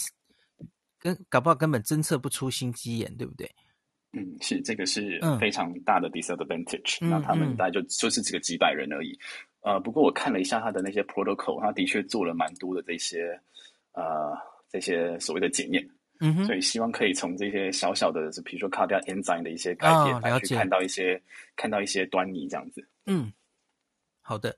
[0.99, 3.49] 跟搞不好根本侦测不出心肌炎，对不对？
[4.13, 7.09] 嗯，是这个是非常大的 disadvantage，嗯。
[7.09, 9.17] 那他们大概就就是几个几百人而已。
[9.61, 13.41] 呃，不过我看了一下他的那些 protocol，他的确做了蛮多的这些
[13.93, 14.37] 呃
[14.69, 15.83] 这些所谓的检验，
[16.19, 21.21] 嗯哼，所以希望可以从这些小小的，比如说 cardiac enzyme 的一些改变，来去看到一些
[21.55, 22.87] 看到一些端倪这样子。
[23.05, 23.31] 嗯，
[24.21, 24.57] 好的，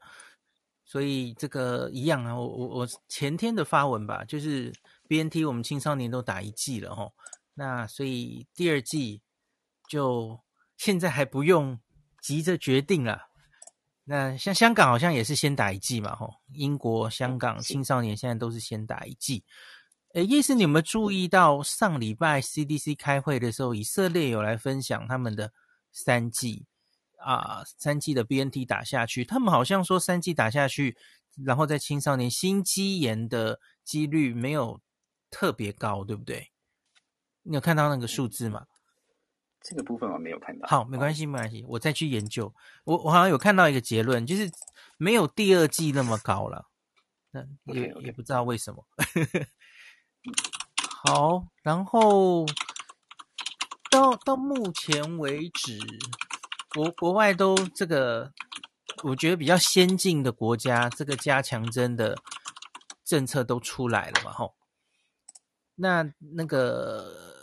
[0.86, 4.74] 所以这个一样啊，我我我前天的发文吧，就是
[5.08, 7.14] BNT 我们青少年都打一剂了吼，
[7.54, 9.22] 那所以第二剂
[9.90, 10.40] 就
[10.78, 11.80] 现在还不用
[12.22, 13.28] 急着决定了。
[14.06, 19.44] 那像香港好像也是先打一剂嘛，吼，英国、香港青少年现在都是先打一剂。
[20.14, 25.54] 诶，叶医师，你有没有注意到上礼拜 CDC 开会的时候，以色列有来分享他们的
[25.92, 26.66] 三剂
[27.20, 30.98] 啊，三剂的 BNT 打下去，他们好像说三剂打下去，
[31.46, 34.82] 然后在青少年心肌炎的几率没有
[35.30, 36.52] 特别高，对不对？
[37.44, 38.66] 你有看到那个数字吗？
[39.62, 40.68] 这个部分我没有看到。
[40.68, 42.52] 好，没关系，没关系，我再去研究。
[42.84, 44.50] 我我好像有看到一个结论，就是
[44.98, 46.66] 没有第二季那么高了。
[47.32, 48.02] 那也 okay, okay.
[48.06, 48.84] 也不知道为什么。
[51.04, 52.46] 好，然后
[53.90, 55.80] 到到目前为止，
[56.74, 58.32] 国国外都这个，
[59.04, 62.18] 我觉得比较先进的国家，这个加强针的
[63.04, 64.56] 政策都出来了嘛，吼。
[65.76, 67.38] 那那个。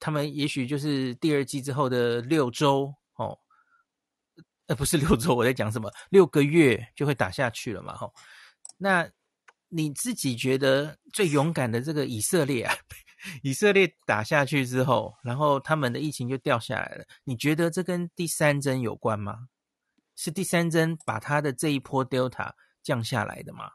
[0.00, 3.38] 他们也许就是第二季之后的六周哦，
[4.66, 5.88] 呃，不是六周，我在讲什么？
[6.10, 8.12] 六个月就会打下去了嘛，吼。
[8.76, 9.08] 那
[9.74, 12.74] 你自己觉得最勇敢的这个以色列啊，
[13.42, 17.04] 以色列打下去之后，然后他们的疫情就掉下来了。
[17.24, 19.48] 你觉得这跟第三针有关吗？
[20.14, 23.70] 是第三针把他的这一波 Delta 降下来的吗？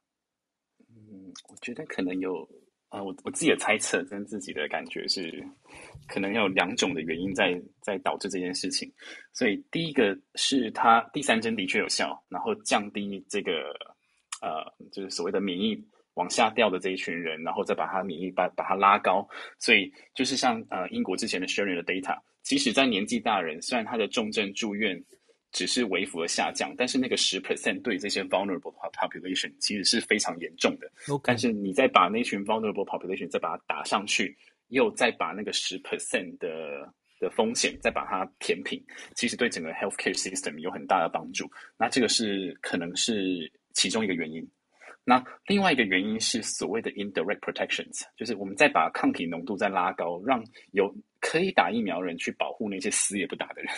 [0.90, 2.48] 嗯，我觉得可能有。
[2.90, 5.46] 啊、我我自己的猜测跟自己的感觉是，
[6.08, 8.90] 可能有两种的原因在在导致这件事情。
[9.34, 13.52] 所以第一个是它第三针的确有效，然后降低这个
[14.42, 15.78] 呃，就是所谓的免疫
[16.14, 19.28] 往下掉的这一群人，然后再把他免疫把把他拉高。
[19.60, 25.04] 所以就是像呃英国之前的 Sharing 的 data，即使在年纪大人，虽然他的重症住院。
[25.54, 30.92] 只是微幅的下降，但是那个十 percent 对这些 vulnerable population 其实是非常严重的。
[31.24, 38.80] 但是你再把那群 vulnerable population 再把它打上去，又再把那个十 percent 的的风险再把它填平，
[39.16, 41.50] 其实对整个 healthcare system 有很大的帮助。
[41.80, 44.46] 那这个是可能是其中一个原因。
[45.06, 53.72] 那另外一个原因是所谓的 indirect protections，就是我们再把抗体浓度再拉高，让有可以打疫苗的人去保护那些死也不打的人。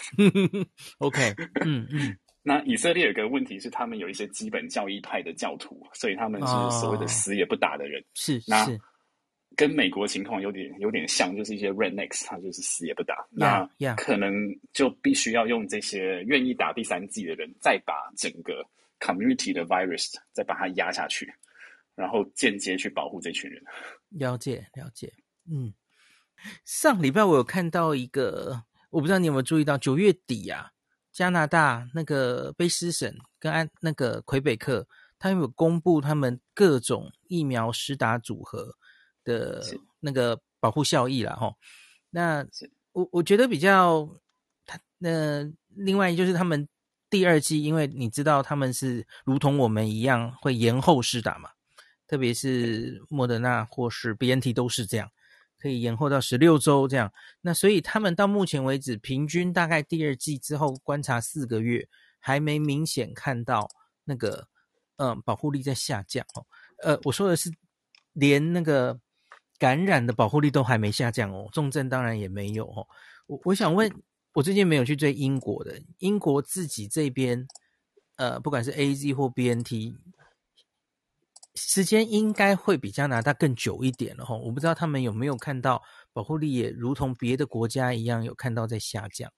[0.97, 2.17] OK，嗯嗯。
[2.41, 6.47] 那以色列有个问题是，他们有一些基本教义派的教徒，所以他们是
[6.79, 8.03] 所谓的死也不打的人。
[8.15, 8.67] 是、oh, 那
[9.55, 13.13] 跟美国情况有点有点像，就是一些 rednecks，他就是死也不打。
[13.35, 14.33] Yeah, 那可能
[14.73, 18.65] 就必须要用这些愿意打第三剂的人，再把整个。
[18.99, 21.33] Community 的 virus 再把它压下去，
[21.95, 23.63] 然后间接去保护这群人。
[24.09, 25.13] 了解，了解。
[25.49, 25.73] 嗯，
[26.65, 30.71] 上礼拜我有看到一个，我不知道你有没有注意到，九月底啊，
[31.11, 38.75] 加拿大那个卑诗省跟安那个魁北克，他们有公布他们各种疫苗施打组合
[39.23, 39.63] 的
[39.99, 41.55] 那个保护效益了哈。
[42.09, 42.45] 那
[42.91, 44.07] 我我觉得比较，
[44.65, 46.67] 他那另外就是他们。
[47.09, 51.49] 第二季，因为你知道他们是如同我们一样会延后施打嘛，
[52.07, 55.09] 特别是莫德纳或是 BNT 都是这样，
[55.59, 57.11] 可以延后到十六周这样。
[57.41, 61.87] 那所以他们到目前为止，平均大概第二季之后观察四个月，
[62.19, 63.69] 还没明显看到
[64.05, 64.47] 那个
[64.97, 66.45] 嗯保护力在下降哦。
[66.83, 67.51] 呃，我说的是
[68.13, 68.99] 连那个
[69.57, 72.87] 感染的保护力都还没下降哦，重症当然也没有哦。
[73.27, 73.91] 我我想问，
[74.33, 77.47] 我最近没有去追英国的，英国自己这边，
[78.15, 79.95] 呃，不管是 AZ 或 BNT，
[81.55, 84.37] 时间应该会比加拿大更久一点了哈。
[84.37, 85.81] 我不知道他们有没有看到
[86.13, 89.31] 保护力也如同别的国家一样有看到在下降。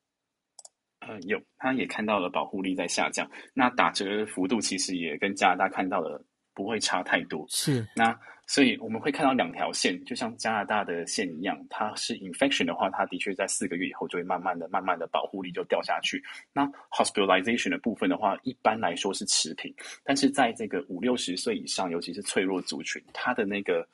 [1.00, 7.46] 呃，有，他也看到了保护力在下降，那打折幅度其实也跟加拿大看到的不会差太多。
[7.50, 8.18] 是，那。
[8.48, 16.22] 所以我们会看到两条线，就像加拿大的线一样，它是 infection 的话，它的确在四个月以后就会慢慢的、慢慢的保护力就掉下去。
[16.52, 23.88] 那 hospitalization 的部分的话，一般来说是持平，但是在这个五六十岁以上，尤其是脆弱族群，它的那个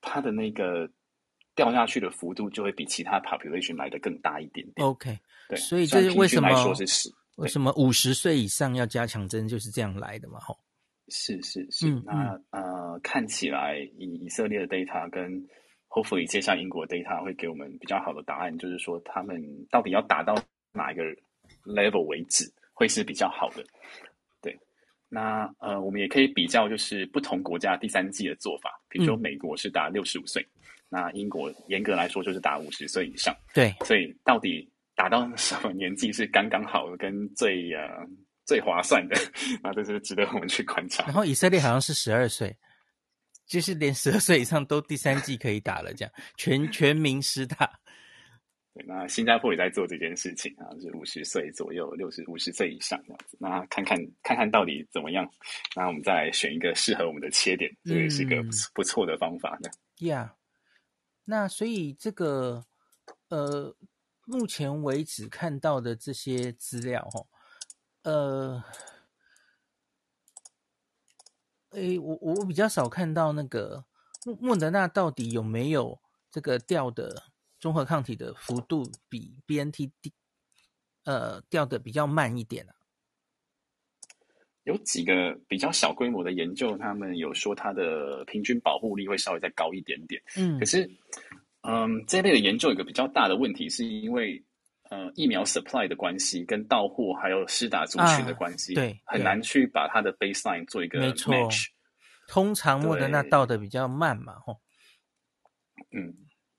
[0.00, 0.90] 它的那个
[1.54, 4.84] 掉下去的幅度就会比其他 population 来的更大一点点。
[4.84, 5.16] OK，
[5.48, 6.48] 对，所以这是为什么？
[6.48, 10.40] 来说是十，为什么五十岁以上要加强针就是这样来的嘛？
[10.40, 10.58] 吼。
[11.08, 15.40] 是是是，嗯、那呃，看起来以以色列的 data 跟
[15.88, 19.40] hopefully 接下英国的 data 会给我们比较好的答案，就是说他们
[19.70, 20.34] 到底要达到
[20.72, 21.02] 哪一个
[21.64, 23.64] level 为止，会是比较好的。
[24.42, 24.58] 对，
[25.08, 33.32] 那呃，我们也可以比较，就是不同国家第三季的做法，比如说美国是打六十五岁，嗯、那英国严格来说就是打五十岁以上。
[33.54, 38.04] 对，所以到底打到什么年纪是刚刚好的，跟最呃。
[38.46, 39.16] 最划算的，
[39.62, 41.04] 那这是值得我们去观察。
[41.04, 42.56] 然后以色列好像是十二岁，
[43.44, 47.80] 就是连十二岁以上都第三季可以打了，这样全 全民施打。
[48.72, 53.36] 对，那新加坡也在做这件事情啊，是五十岁左右，六十五十岁以上这样子。
[53.40, 55.28] 那看看看看到底怎么样，
[55.74, 58.36] 那我们再来选一个适合我们的切点，这也是一个
[58.74, 59.68] 不错的方法呢。
[60.06, 60.30] 呀、嗯，yeah.
[61.24, 62.64] 那所以这个
[63.28, 63.74] 呃，
[64.24, 67.24] 目前为止看到的这些资料哈。
[68.06, 68.62] 呃，
[71.70, 73.84] 诶，我我比较少看到那个
[74.24, 75.98] 莫莫德纳到底有没有
[76.30, 77.24] 这个掉的
[77.58, 80.12] 综合抗体的幅度比 BNT 低，
[81.02, 82.76] 呃，掉的比较慢一点啊？
[84.62, 90.22] 有几个比较小规模的研究，他们有说它的平均保护力会稍微再高一点点。
[90.36, 90.88] 嗯，可是，
[91.62, 94.40] 嗯，这类的研究有一个比较大的问题，是因为。
[94.88, 101.66] 呃，疫苗 supply 的关系跟到货还有施打族群的关系，啊、对，很难去把它的 baseline 做一个 match。
[102.28, 104.60] 通常莫德纳到的比较慢嘛，吼。
[105.92, 106.14] 嗯，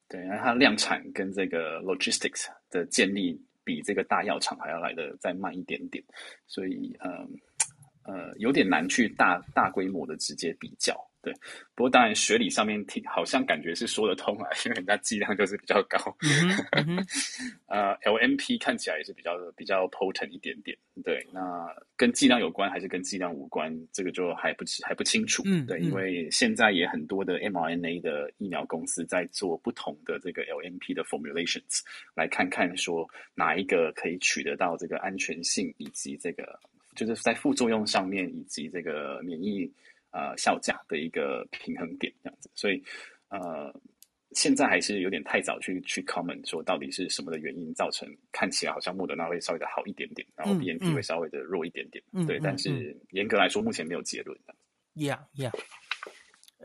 [0.09, 6.03] 对，然后它量产跟这个 logistics 的建立比这个大药厂还要来的再慢一点点，
[6.47, 7.09] 所以呃
[8.03, 10.93] 呃有点难去大大规模的直接比较。
[11.19, 11.33] 对，
[11.75, 15.97] 不过当然学理上面听好像感觉是说得通啊，因为人家剂量就是比较高。
[16.21, 17.05] 嗯嗯、
[17.65, 20.77] 呃，LMP 看起来也是比较比较 potent 一点点。
[21.03, 25.43] 对，那跟剂量有关还是跟剂量无关，这个就还不还不清楚。
[25.45, 31.81] 嗯，对，因为现在也很多的 mRNA 的疫苗公司在做不同的这个 LMP 的 formulations，
[32.15, 36.57] 来看看说哪一个可以取得到这个安全性，以及这个
[36.95, 39.69] 就是在副作用上面，以及这个免疫。
[40.11, 42.81] 呃，效价的一个平衡点这样子，所以
[43.29, 43.73] 呃，
[44.31, 54.55] 现在还是有点太早去去 comment 说到底是什么的原因造成看起来好像莫德纳会稍微的好一点点，然后 BNT 会稍微的弱一点点，嗯、对，嗯、但是严格来说目前没有结论的。
[54.95, 55.53] Yeah, yeah。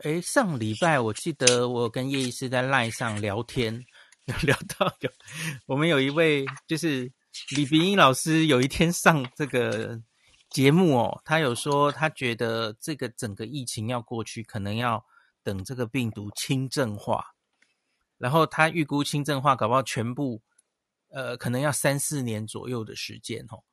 [0.01, 3.85] 哎，上礼拜我记得我跟叶医师在 Line 上聊天，
[4.25, 5.09] 有聊到有
[5.67, 7.11] 我们有一位就是
[7.55, 10.01] 李炳英老师，有一天上这个。
[10.53, 15.03] 节目哦，他有说他觉得这个整个疫情要过去，可能要
[15.41, 17.25] 等这个病毒轻症化，
[18.19, 20.43] 然后他预估轻症化搞不好全部，
[21.09, 23.63] 呃，可能要三四年左右的时间哦。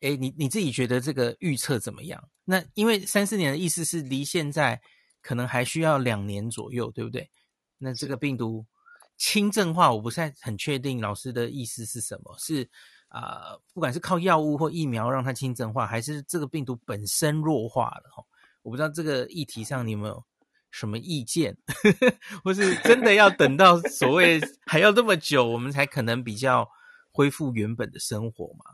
[0.00, 2.28] 诶，你你自己觉得这个预测怎么样？
[2.44, 4.82] 那因为三四年的意思是离现在
[5.22, 7.30] 可能还需要两年左右，对不对？
[7.78, 8.66] 那这个病毒
[9.16, 12.36] 轻症化，我不是很确定老师的意思是什么？
[12.38, 12.68] 是？
[13.08, 18.26] 啊、不管是靠药物或疫苗让它轻症化，还是这个病毒本身弱化了，
[18.62, 20.24] 我不知道这个议题上你有没有
[20.70, 21.56] 什么意见，
[22.44, 26.68] 或是真的要等到所谓还要这么久，我们才可能比较
[27.10, 28.64] 恢复原本的生活嘛？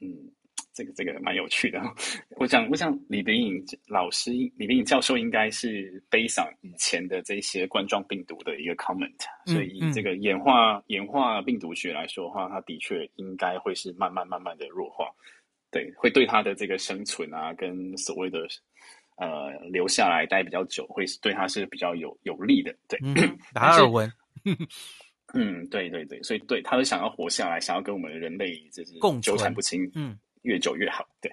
[0.00, 0.32] 嗯。
[0.72, 1.80] 这个这个蛮有趣的，
[2.38, 9.10] 我想我想李秉颖老师、李秉颖教授应该是背上以前的这些冠状病毒的一个 comment，
[9.46, 15.06] 所以以这个演化、嗯、演化病毒学来说的话，它的确应该会是慢慢慢慢的弱化，
[15.70, 18.46] 对，会对它的这个生存啊，跟所谓的
[19.16, 22.74] 呃留下来待比较久，会对他是比较有有利的。
[22.88, 23.14] 对，嗯、
[23.52, 24.10] 达尔文。
[25.32, 31.06] 嗯，对对对，所以对他是想要活下来，想要跟我们人类就是纠缠不清，嗯，越久越好。
[31.20, 31.30] 对，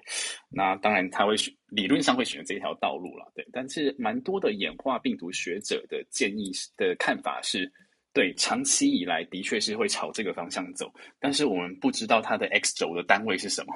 [0.48, 3.30] 那当然他会选，理论上会选择这一条道路了。
[3.34, 7.70] 对，但是蛮多的演化病毒学者的建议的看法是，
[8.12, 13.74] 对，长期以来的确是会朝这个方向走，但是我们不知道它的 X 轴的单位是什么.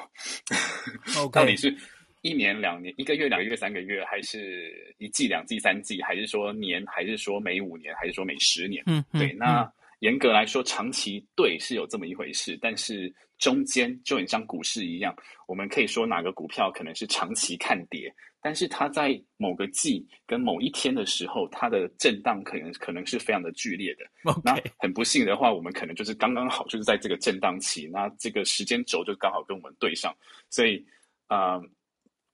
[1.30, 1.74] 到底是
[2.20, 8.82] 一年、两年、一个月、两个月、三个月，还是一季、两季、三季，还是说年，还是说每五年，还是说每十年？
[8.86, 9.62] 嗯，对，那。
[9.62, 9.72] 嗯
[10.02, 13.08] 严格来说，长期对是有这么一回事，但是
[13.42, 15.12] 中间就很像股市一样，
[15.48, 24.04] 我们可以说哪个股票可能是长期看跌，但是它在某个季跟某一天的时候，它的震荡可能可能是非常的剧烈的。
[24.44, 30.14] 那很不幸的话，我们可能就是刚刚好就是在这个震荡期，那这个时间轴就刚好跟我们对上，
[30.48, 30.86] 所以
[31.26, 31.62] 啊、呃，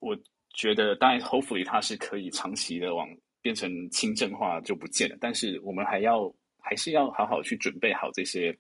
[0.01, 0.15] 我
[0.53, 3.09] 觉得当然，hopefully 它是可以长期的往
[3.41, 6.31] 变成轻症化就不见了，但是我们还要。
[6.61, 8.55] 还是要好好去准备好这些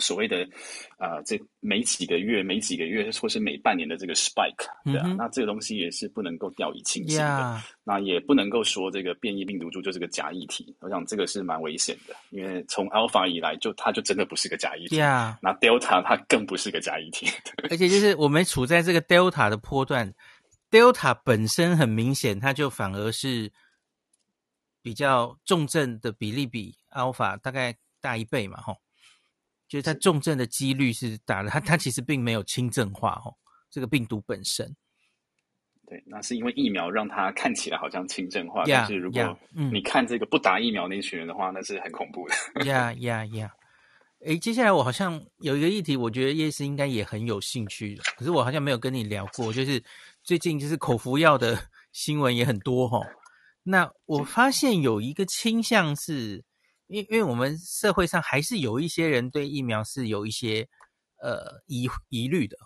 [0.00, 0.42] 所谓的
[0.98, 7.62] 啊、呃，这每几个月、每几个月或是每半年的这个 spike，对啊，那这个东西也是不能够掉以轻心的。
[7.84, 14.96] 那也不能够说这个变异病毒株就是个假议题，我想这个是蛮危险的，因为从 alpha 以来就它就真的不是个假议题。
[14.96, 17.26] 那 delta 它更不是个假议题。
[17.70, 20.12] 而且就是我们处在这个 delta 的波段
[20.70, 23.52] ，delta 本身很明显，它就反而是
[24.82, 26.74] 比较重症的比例比。
[26.94, 28.76] Alpha 大概大一倍嘛，吼，
[29.74, 33.34] 就是它重症的几率是大的，它它其实并没有轻症化，哦，
[33.68, 34.72] 这个病毒本身。
[35.88, 39.36] 对，那是因为疫苗让它看起来好像轻症化，yeah, 但是如果
[39.72, 42.64] 你看这个不打疫苗那群人的话，那是很恐怖的。
[42.66, 43.50] 呀呀呀！
[44.20, 49.82] 诶，接下来我好像有一个议题，我觉得叶医师应该也很有兴趣的，可是我好像没有跟你聊过，就是
[50.22, 51.58] 最近就是口服药的
[51.90, 53.04] 新闻也很多，哦。
[53.64, 56.44] 那我发现有一个倾向是。
[56.86, 60.68] 因因为我们社会上还是有一些人对疫苗是有一些
[61.22, 62.56] 呃疑疑虑的，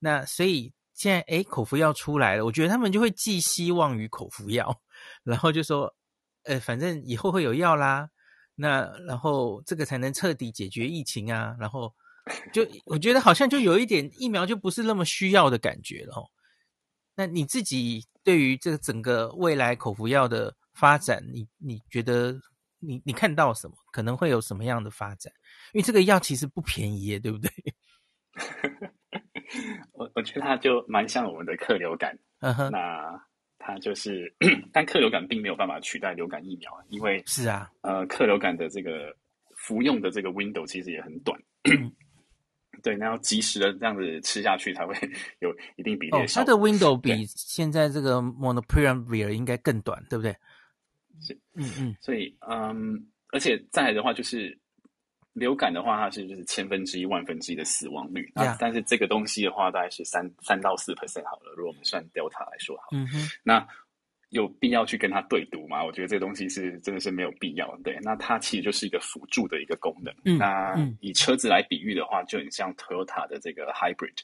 [0.00, 4.80] 那所以现在诶口服药出来了，我觉得他们就会寄希望于口服药，
[5.22, 5.94] 然后就说，
[6.42, 8.08] 呃反正以后会有药啦，
[8.56, 11.94] 那然后这个才能彻底解决疫情啊，然后
[12.52, 16.30] 就我觉得好像就有一点疫苗就不是那么需要的感觉了。
[17.14, 22.36] 那你自己对于这个整个未来口服药的发展，你你觉得？
[22.86, 23.76] 你你看到什么？
[23.92, 25.32] 可能会有什么样的发展？
[25.72, 27.50] 因为这个药其实不便宜耶，对不对？
[29.92, 32.18] 我我觉得它就蛮像我们的客流感。
[32.40, 33.18] 嗯哼，那
[33.58, 34.34] 它就是，
[34.72, 39.16] 但客流感并没有办法取代流感疫苗，因为是啊，呃，克流感的这个
[39.56, 41.40] 服用的这个 window 其实也很短。
[42.82, 44.94] 对，那要及时的这样子吃下去，才会
[45.40, 50.36] 有一定比例它的 window 比现在这个 Molnupiravir 应该更短，对不对？
[51.20, 54.56] 是，嗯嗯，所以嗯，而且再来的话，就是
[55.32, 58.56] 流感的话，它是就是千分之一、万分之一的死亡率 Yeah.
[58.60, 61.52] 但是这个东西的话，大概是三三到四 percent 好了。
[61.56, 63.66] 如果我们算 Delta 来说好，嗯哼，那
[64.30, 65.84] 有必要去跟它对赌吗？
[65.84, 67.76] 我觉得这个东西是真的是没有必要。
[67.82, 70.14] 对，那它其实就是一个辅助的一个功能。
[70.24, 74.18] 嗯，那以车子来比喻的话，就很像 Toyota 的这个 Hybrid。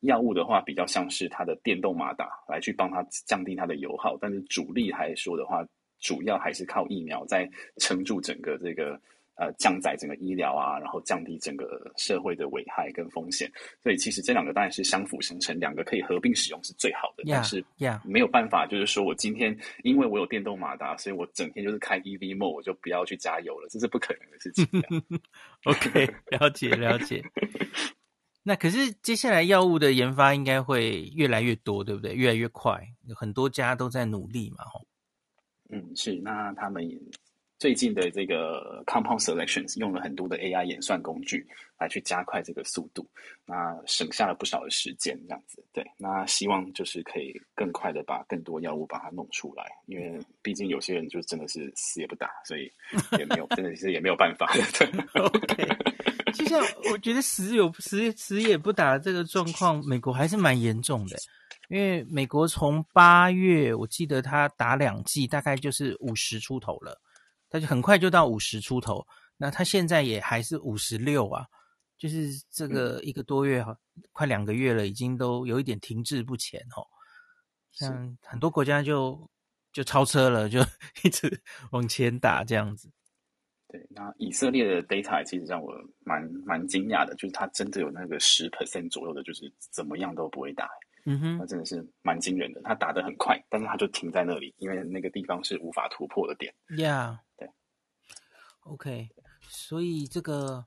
[0.00, 5.66] 药物的话，比较像是它的电动马达来去帮它降低它的油耗，但是主力来说的话。
[6.00, 9.00] 主要还是靠疫苗在撑住整个这个
[9.36, 13.50] 呃降载整个医疗啊，然后降低整个社会的危害跟风险。
[13.82, 17.24] 所以其实这两个当然是相辅相成，两个可以合并使用是最好的。
[17.24, 17.64] Yeah, 但是
[18.04, 24.66] 没有办法，就是说我今天因为我有电动马达，所以我整天就是开 EV mode，我就不要去加油了，这是不可能的事情。
[25.64, 27.22] OK，了解了解。
[28.44, 32.14] 那可是接下来药物的研发应该会越来越多，对不对？
[32.14, 34.86] 越来越快，有很多家都在努力嘛，吼。
[35.68, 36.14] 嗯，是。
[36.16, 36.88] 那他们
[37.58, 41.44] 最近的这个 compound selections 用了很多的 AI 演算工具
[41.78, 43.04] 来去加快这个速度，
[43.44, 45.64] 那省下了不少的时间，这样子。
[45.72, 52.70] 对，那希望就是可以更快的把更多药物把它弄出来，因为毕竟有些人就真的是死也不打，所以
[53.18, 54.48] 也没有， 真的是也没有办法。
[54.54, 54.86] 对
[55.20, 55.68] OK，
[56.32, 56.60] 就像
[56.92, 61.16] 我觉得死有死死也不打这个状况，美国还是蛮严重的。
[61.68, 66.98] 因为美国从八月，我记得他打两剂，大概就是五十出头了，
[67.50, 69.06] 他就很快就到五十出头。
[69.36, 71.44] 那他现在也还是五十六啊，
[71.98, 76.82] 就是这个一个多月哈，嗯、快两个月了，已经都有一点停滞不前哦。
[77.70, 79.30] 像很多国家就
[79.70, 80.60] 就超车了，就
[81.04, 82.90] 一直往前打这样子。
[83.68, 85.72] 对，那以色列的 data 其实让我
[86.04, 90.68] 蛮蛮惊讶的，就是他真的有那个十 percent 左右的，就是怎么样都不会打。
[91.04, 92.60] 嗯哼，那真的是蛮惊人的。
[92.64, 96.54] 他打得很快，但是他就停在那里，因为那个地方是无法突破的点。
[96.68, 97.48] Yeah，对
[98.60, 99.08] ，OK，
[99.42, 100.66] 所以这个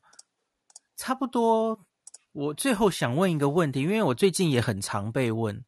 [0.95, 1.85] 差不多。
[2.33, 5.65] 我最后想问一个问题，因为我最近也很常被问。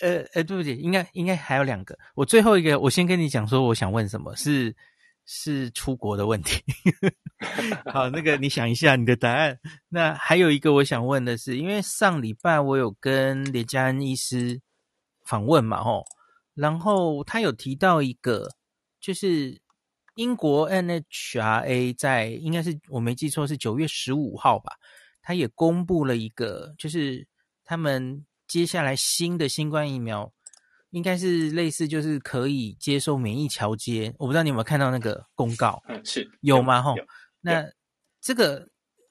[0.00, 1.98] 呃呃，对不起，应该应该还有两个。
[2.14, 4.76] 我最后一个，我先跟你讲说，我想问什么，是
[5.32, 6.60] 是出国的问题。
[7.86, 9.56] 好，那个你想一下你的答案。
[9.88, 14.60] 那还有一个我想问的是，因为上礼拜我有跟连家恩医师
[15.24, 16.04] 访问嘛，吼，
[16.54, 18.48] 然后他有提到一个，
[19.00, 19.60] 就是
[20.16, 24.72] 英国 NHRA 在应该是我没记错是九月十五号吧，
[25.22, 27.28] 他也公布了一个，就是
[27.64, 28.26] 他们。
[28.50, 30.32] 接下来新的新冠疫苗
[30.90, 34.14] 应该是类似，就是可以接受免疫桥接。
[34.18, 35.82] 我不知道你有没有看到那个公告？
[35.88, 36.82] 嗯，是有吗？
[36.82, 36.94] 吼，
[37.40, 37.64] 那
[38.20, 38.66] 这个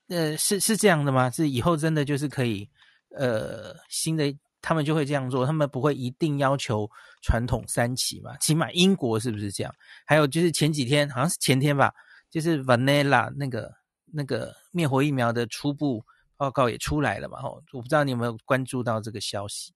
[0.08, 1.30] 呃是是这样的吗？
[1.30, 2.70] 是以后真的就是可以
[3.18, 6.90] 呃新的他们就会这样做，他们不会一定要求
[7.22, 8.38] 传统三期嘛？
[8.38, 9.74] 起码英国是不是这样？
[10.06, 11.94] 还有就是前几天好像是前天吧，
[12.30, 13.72] 就是 Vanilla 那个
[14.12, 16.04] 那个灭活疫苗的初步。
[16.40, 17.42] 报告也出来了嘛？
[17.42, 19.74] 吼，我不知道你有没有关注到这个消息。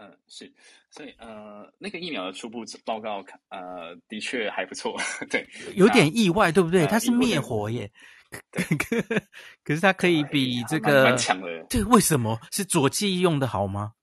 [0.00, 0.52] 嗯、呃，是，
[0.90, 4.96] 所以呃，那个疫苗的初步报告，呃，的确还不错，
[5.28, 5.44] 对，
[5.74, 6.82] 有点意外，对不对？
[6.82, 7.90] 呃、它是灭活耶，
[8.30, 8.96] 可
[9.64, 11.64] 可是它可以比这个蛮强的。
[11.68, 13.94] 对，为什么是佐剂用的好吗？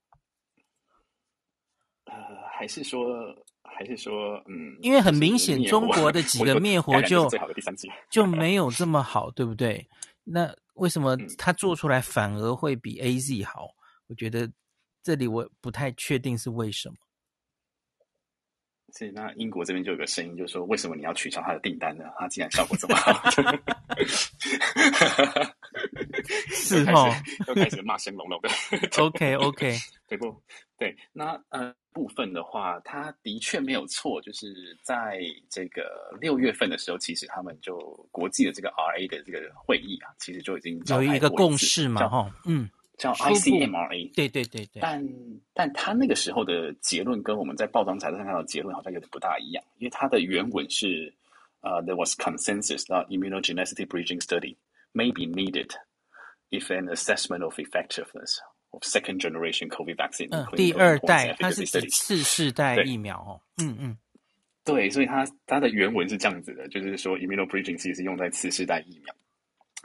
[2.05, 2.13] 呃，
[2.51, 3.33] 还是说，
[3.63, 9.87] 还是说，嗯，因为很明显，中国的 几个灭活就最好的第三剂就没有这么好，对不对？
[10.25, 13.65] 那为什么它做出来反而会比 AZ 好？
[13.65, 14.51] 嗯、我觉得
[15.05, 16.95] 这里我不太确定是为什么。
[18.91, 22.05] 所以那英国这边就有个声音，就是说，为什么你要取消他的订单呢？
[22.17, 23.29] 他竟然效果这么好，
[26.49, 27.13] 是哦，
[27.47, 28.49] 又开始骂声隆隆的。
[28.97, 29.77] OK OK，
[30.09, 30.35] 对不？
[30.77, 31.71] 对，那呃。
[31.95, 35.17] 部分的话，他的确没有错，就是在
[35.49, 37.79] 这个六月份的时候，其实他们就
[38.11, 44.79] 国际的这个 RA 的这个会议啊，其实就已经有一个共识嘛，哈，嗯，叫 ICMRA，对对对对。
[44.81, 45.07] 但
[45.53, 51.13] 但他那个时候的结论跟我们在报章杂志上看到的结论好像有点不大一样，因为他的原文是
[51.61, 54.55] 呃、uh,，there was consensus that immunogenicity bridging study
[54.93, 55.71] may be needed
[56.51, 58.37] if an assessment of effectiveness
[58.69, 63.97] of Second generation COVID vaccine，嗯，第二代，它是次世代疫苗哦，嗯嗯，
[64.63, 69.15] 对，所以它它的原文是这样子的，就是说 immunobridging 其实是用在次世代疫苗。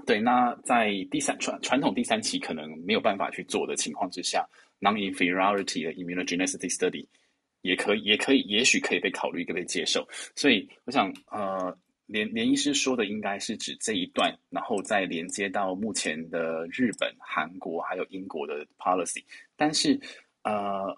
[0.07, 4.47] 对，那在第三传传统第三期可能没有办法去做的情况之下
[4.81, 7.07] ，non-inferiority 的 immunogenicity study
[7.63, 10.07] 也可以，也可以，也许可以被考虑，可以被接受。
[10.35, 11.77] 所以我想，呃。
[12.13, 19.23] 连连医师说的应该是指这一段，然后再连接到目前的日本、韩国还有英国的 policy。
[19.55, 19.97] 但是，
[20.43, 20.93] 呃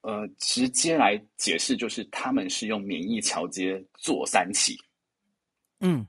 [0.00, 4.76] 呃，直接来解释就是他们是用免疫桥接做三期，
[5.78, 6.04] 嗯，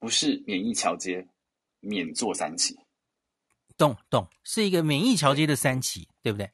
[0.00, 1.24] 不是免疫桥接
[1.78, 2.76] 免做三期，
[3.76, 6.50] 懂懂，是一个免疫桥接的三期，对不对？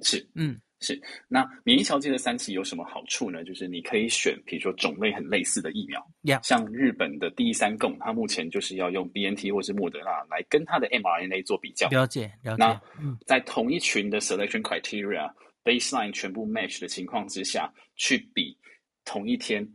[0.00, 0.60] 是，嗯。
[0.80, 0.96] 是，
[1.26, 3.42] 那免疫桥接的三期有什么好处呢？
[3.42, 6.40] 就是你可以选，比如说种类很类似的疫苗，Yeah.
[6.46, 11.88] 像日本的第一三共，它目前就是要用 BNT 或是莫德纳来跟它的 mRNA 做比较。
[11.88, 12.58] 了解，了解。
[12.58, 12.80] 那
[13.26, 15.34] 在同一群的 selection criteria、嗯、
[15.64, 18.56] baseline 全部 match 的情况之下，去比
[19.04, 19.68] 同一天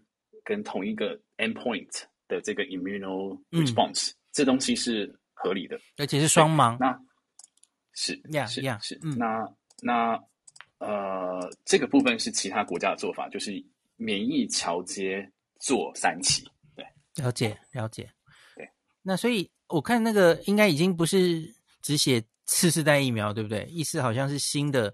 [0.45, 1.89] 跟同一个 endpoint
[2.33, 6.77] 的这个 immuno response，、嗯、这东西是合理的，而且是双盲。
[6.79, 6.99] 那
[7.93, 9.47] 是，Yeah, 是 yeah, 是，嗯、那
[9.81, 10.19] 那。
[10.79, 13.51] 呃，这个部分是其他国家的做法，就是
[13.95, 16.43] 免疫桥接做三期。
[16.75, 16.85] 对，
[17.23, 18.11] 了解了解。
[18.53, 18.69] 对，
[19.01, 21.41] 那所以我看那个应该已经不是
[21.81, 23.63] 只写次世代疫苗，对不对？
[23.69, 24.93] 意思好像是新的，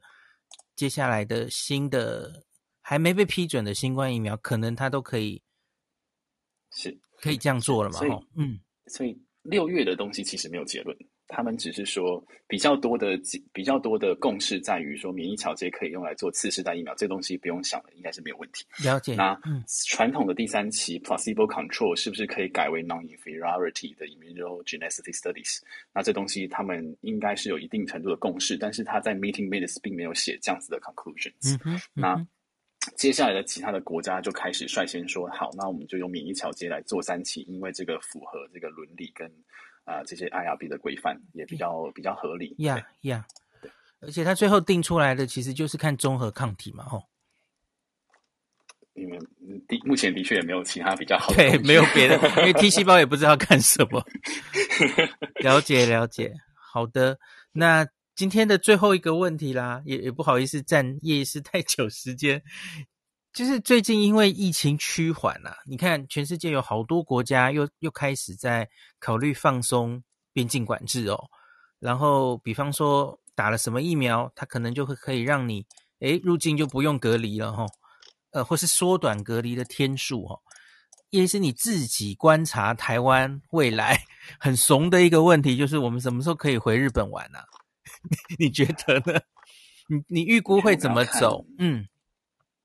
[0.76, 2.46] 接下来的新的
[2.82, 5.42] 还没被批准的新冠疫苗，可能它都可以
[6.72, 7.98] 是可以这样做了嘛？
[8.00, 10.96] 所以嗯，所以六月的东西其实没有结论。
[11.32, 13.10] 他们只是说比较多的
[13.54, 18.66] 比较多的共识在于说免疫桥接可以用来做次世代疫苗，这东西不用想了，应该是没有问题。
[18.84, 19.14] 了解。
[19.14, 19.40] 那
[19.86, 25.60] 传统的第三期 placebo control 是不是可以改为 non-inferiority 的 immunogenicity studies？
[25.94, 31.54] 那这东西他们应该是有一定程度的共识，但是他在 meeting minutes 并没有写这样子的 conclusions。
[31.54, 31.82] 嗯哼。
[31.94, 32.28] 那
[32.96, 39.30] 接下来的其他的国家就开始率先说好，那我们就用免疫桥接来做三期，因为这个符合这个伦理跟。
[39.86, 42.54] 啊、呃，这些 IRB 的规范也比较比较合理。
[42.60, 43.26] 呀呀，
[43.60, 43.72] 对，
[44.02, 47.02] 而且他最后定出来的其实就是看综合抗体嘛，吼。
[48.94, 49.18] 因为
[49.68, 51.38] 的目前的确也没有其他比较好的。
[51.38, 54.06] 对，没有别的，因为 T 细胞也不知道干什么。
[55.42, 57.18] 了解了解，好的。
[57.52, 57.88] 那
[58.20, 62.44] 今天的最后一个问题啦，也也不好意思占叶医师太久时间，
[63.32, 68.68] 就是最近因为疫情趋缓啊，你看全世界有好多国家又又开始在
[69.00, 70.04] 考虑放松
[70.34, 71.18] 边境管制哦。
[71.80, 75.66] 然后，比方说打了什么疫苗，它可能就会可以让你
[76.00, 77.66] 诶入境就不用隔离了哈。
[78.32, 80.38] 呃，或是缩短隔离的天数哈，
[81.10, 83.98] 也是你自己观察台湾未来
[84.42, 87.46] 很怂的一个问题，就是我们什么时候可以回日本玩呢、啊？
[88.38, 89.20] 你觉得呢？
[89.88, 91.46] 你你预估会怎么走？
[91.58, 91.88] 嗯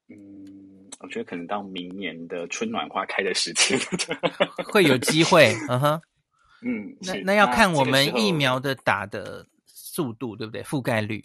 [0.08, 3.78] 嗯，我觉得可能到明年的春暖花开的时间
[4.70, 5.54] 会有机会。
[5.68, 6.00] 嗯哼，
[6.62, 10.62] 嗯，那那要看我们疫苗的打的速度，对不对？
[10.62, 11.22] 覆盖率。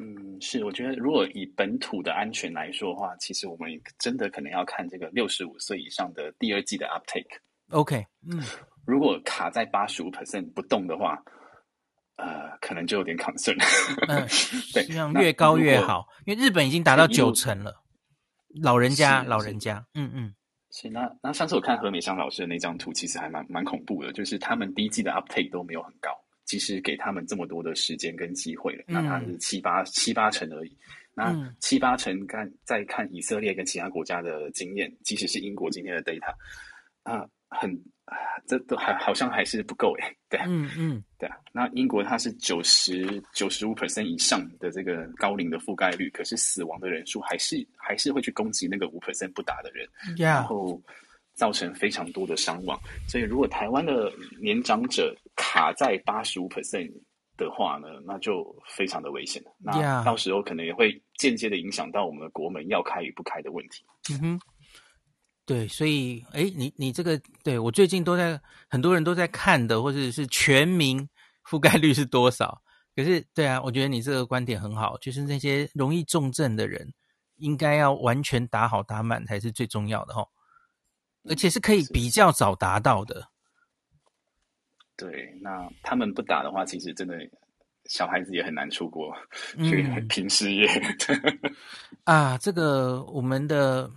[0.00, 3.68] 嗯，是，我觉得如果以本土的安全来说的话，其实我们
[3.98, 7.26] 真的可能要看这个六十五岁以上的第二季的 uptake。
[7.70, 8.40] OK，嗯，
[8.86, 11.20] 如果卡在八十五 percent 不动的话，
[12.18, 13.56] 呃，可能就有点 concern。
[14.06, 14.28] 嗯，
[14.74, 17.82] 对，这样越高越好，因为日本已经达到九成了，
[18.62, 20.34] 老人家，老人家，嗯嗯。
[20.70, 26.10] 是，那那上次我看何美香老师的那张图，其实还蛮蛮恐怖的，就是他们第一季的 uptake 都没有很高。
[26.44, 30.76] 其实给他们这么多的时间跟机会了，那他是七八、嗯、七八成而已。
[31.12, 36.34] 那七八成看再看以色列跟其他国家的经验，即使是英国今天的 data，
[37.02, 37.70] 啊，很
[38.04, 40.14] 啊，这都还好像还是不够哎。
[40.28, 41.36] 对，嗯嗯，对啊。
[41.52, 50.80] 那英国它是九十九十五 percent 以上的这个高龄的覆盖率，可是死亡的人数还是还是会去攻击那个五 percent 不打的人.然后。
[51.38, 52.76] 造成非常多的伤亡，
[53.06, 56.90] 所以如果台湾的年长者卡在八十五 percent
[57.36, 59.40] 的话呢，那就非常的危险。
[59.56, 63.84] 那到时候可能也会间接的影响到我们的国门要开与不开的问题。
[64.10, 64.40] 嗯哼，
[65.48, 68.38] 对，所以，哎，你你这个，对，我最近都在
[68.68, 71.08] 很多人都在看的，或者是全民
[71.48, 72.60] 覆盖率是多少？
[72.94, 76.92] 可是，对啊，我觉得你这个观点很好，就是那些容易重症的人，
[77.36, 80.28] 应该要完全打好打满才是最重要的，哦。
[81.28, 83.28] 而且是可以比较早达到的。
[84.96, 87.16] 对，那他们不打的话，其实真的
[87.86, 89.14] 小孩子也很难出国
[89.64, 90.68] 去拼事业。
[92.04, 93.90] 啊，这个我们的，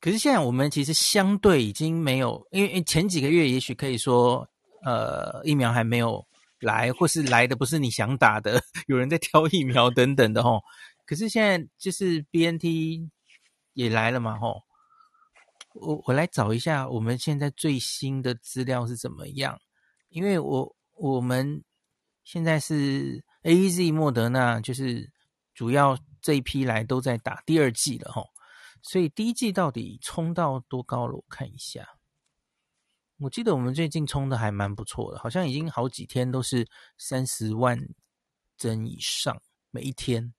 [0.00, 4.48] 可是现在我们其实相对已经没有，因为前几个月也许可以说，
[4.82, 6.26] 呃，疫苗还没有
[6.60, 10.62] 来，或是来的不是你想打的， 有人在挑疫苗等等的吼。
[11.04, 13.10] 可是现在就是 BNT
[13.74, 14.62] 也来了嘛吼。
[15.74, 19.56] 我我来找一下我们现在最新的资料是怎么样，
[20.08, 21.62] 因为我我们
[22.24, 25.08] 现在是 AZ 莫德纳，就是
[25.54, 28.26] 主要这一批来都在打第二剂了齁，
[28.82, 31.14] 所以第一季到底冲到多高了？
[31.14, 31.98] 我看一下，
[33.18, 36.66] 我记得我们最近冲的还蛮不错的，好像已经好几天都是
[36.96, 37.78] 三十万
[38.56, 40.34] 针以上每一天，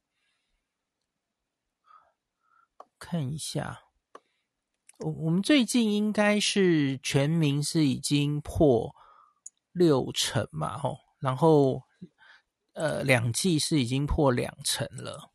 [2.97, 3.81] 看一下。
[4.99, 8.95] 我我们最近应该是全民是已经破
[9.71, 11.81] 六成嘛，吼，然后
[12.73, 15.30] 呃两季是已经破两成了。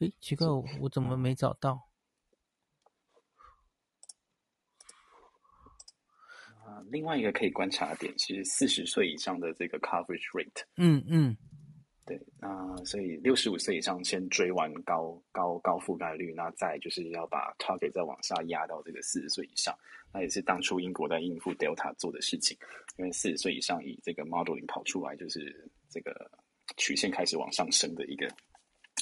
[0.00, 1.88] 诶，奇怪，我我怎么没找到？
[6.64, 11.36] 啊，另外一个可以观察的点，其实四十岁以上的这个 coverage rate，嗯嗯。
[12.06, 19.74] 对，那所以六十五岁以上先追完高高高覆盖率，那再就是要把 target 再往下压到这个四十岁以上，
[20.12, 22.58] 那也是当初英国在应付 Delta 做的事情，
[22.98, 26.30] 因为四十岁以上以这个 modeling 跑出来，就是这个
[26.76, 28.28] 曲线开始往上升的一个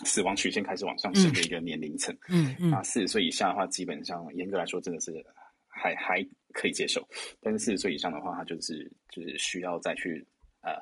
[0.05, 5.25] 死亡曲线开始往上升的一个年龄层，嗯嗯，那四十岁以下的话，基本上严格来说真的是
[5.69, 6.23] 还还
[6.53, 7.07] 可以接受，
[7.41, 10.27] 但是四十岁以上的话，它就是就是需要再去
[10.63, 10.73] 呃。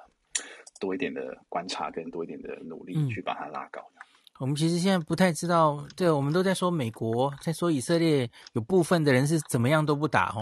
[0.81, 3.83] 多一点的观察，跟多一点的努力去把它拉高。
[3.97, 4.01] 嗯。
[4.39, 10.41] 我们其实现在不太知道，对，我们都在说美国，在说以色列，有部分的人是怎么样都不打哦。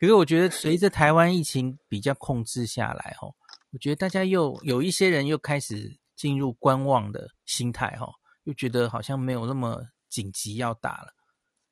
[0.00, 3.32] 可是我觉得随着台湾疫情比较控制下来哦，
[3.70, 8.12] 我觉得大家又有一些人又开始进入观望的心态哈，
[8.42, 11.14] 又觉得好像没有那么紧急要打了，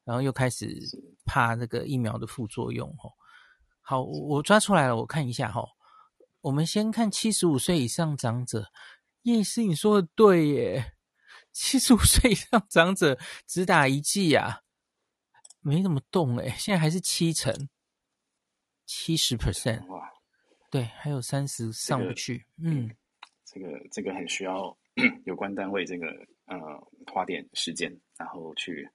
[0.04, 0.78] 然后又开始
[1.24, 3.10] 怕这个疫苗的副作用哦。
[3.80, 5.66] 好，我抓出来了，我看一下哈。
[6.42, 8.70] 我们先看七十五岁以上长者，
[9.22, 10.94] 叶医师，你说的对耶，
[11.52, 13.18] 七十五岁以上长者
[13.48, 14.62] 只打一剂呀，
[15.58, 17.68] 没怎么动诶，现在还是七成，
[18.84, 20.08] 七十 percent，哇，
[20.70, 22.96] 对，还有三十上不去，这个、嗯，
[23.46, 24.76] 这个这个很需要
[25.24, 26.06] 有关单位这个
[26.46, 26.58] 呃
[27.12, 28.86] 花点时间，然后去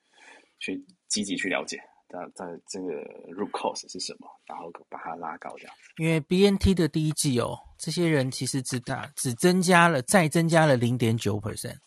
[0.60, 1.78] 去积极去了解，
[2.10, 2.92] 在在这个
[3.34, 5.72] root cause 是什么，然后把它拉高掉。
[5.98, 11.78] 因为 BNT 的第一季哦，这些人其实只打只增加了再增加了零点九 percent。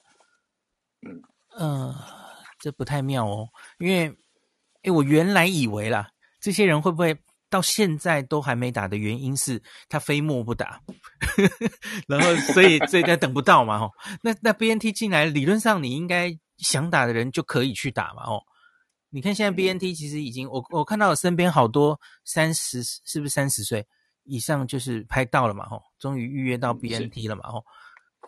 [1.06, 1.22] 嗯
[1.56, 1.94] 呃，
[2.58, 3.48] 这不太妙哦，
[3.78, 4.16] 因为
[4.82, 6.10] 诶我原来以为啦，
[6.40, 7.16] 这些人会不会？
[7.54, 10.80] 到现在都还没打的原因是他非莫不打，
[12.08, 13.92] 然后所以所以他等不到嘛吼，
[14.24, 18.42] 那那 BNT 进来，理论上你应该想打的人就可以去打嘛吼。
[19.10, 23.86] 你看现在 BNT 其实已经，我我看到我身边好多三十是不是三十岁
[24.24, 27.64] 以上就是拍到了嘛吼，终于预约到 BNT 了嘛吼，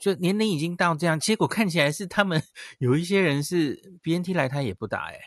[0.01, 2.41] 就年龄已经到这样，结果看起来是他们
[2.79, 5.19] 有一些人是 BNT 来他也不打诶，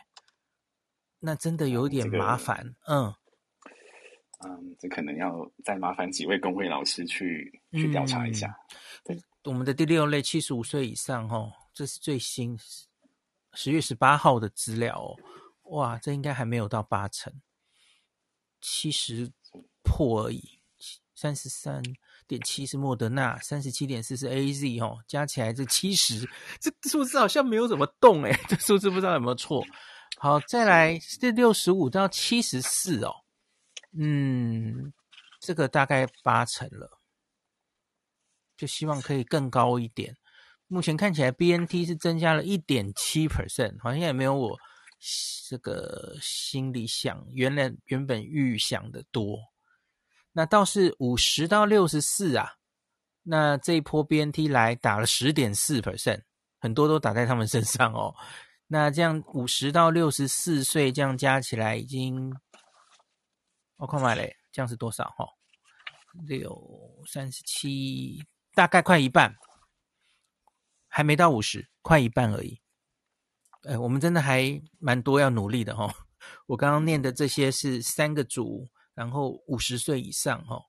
[1.19, 3.13] 那真的有点麻烦，嗯。
[4.45, 8.55] 嗯，这可能要再麻烦几位工会老师去去调查一下。
[9.43, 12.57] 我们的第六类七十五岁以上哦，这是最新
[13.53, 15.15] 十月十八号的资料哦。
[15.71, 17.33] 哇，这应该还没有到八成，
[18.61, 19.31] 七十
[19.83, 20.59] 破而已。
[21.15, 21.83] 三十三
[22.27, 26.25] 点七是莫德纳，三十七点四是 AZ 哦，加起来这七十，
[26.61, 29.61] 这数字好像没有怎么动诶， 这数字不知道有没有错。
[30.17, 33.13] 好，再来是六十五到七十四哦。
[33.97, 34.93] 嗯，
[35.39, 36.99] 这个大概八成了，
[38.55, 40.15] 就希望可以更高一点。
[40.67, 44.55] 目前看起来 BNT 是增加了一点七 percent，好像也没有我
[45.47, 49.39] 这个心里想原来原本预想的多。
[50.33, 52.57] 那倒是五十到六十四啊，
[53.23, 56.21] 那这一波 BNT 来打了十点四 percent，
[56.59, 58.13] 很多都打在他们身上哦。
[58.67, 62.31] 那这样五十到六十四岁这样加起来已经。
[63.79, 65.05] 我看买嘞，这样是多少？
[65.17, 65.25] 哈，
[66.27, 68.21] 六三十七，
[68.53, 69.33] 大概快一半，
[70.89, 72.59] 还没到五十，快一半而已。
[73.63, 75.95] 哎，我们真的还蛮多要努力的哈。
[76.47, 80.61] 我刚刚念的这些是三个组，然后五十岁以上哈，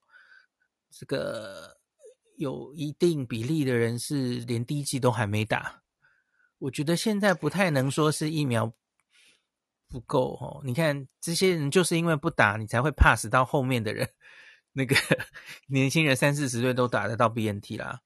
[0.88, 1.78] 这个
[2.36, 5.82] 有一定比例的人是连第一剂都还没打。
[6.58, 8.72] 我觉得现在不太能说是疫苗。
[9.90, 14.08] 不够哦，你看这些人就是因为不打，你才会 pass 到后面的人。
[14.72, 14.94] 那个
[15.66, 18.00] 年轻人三四十岁都打得到 BNT 啦，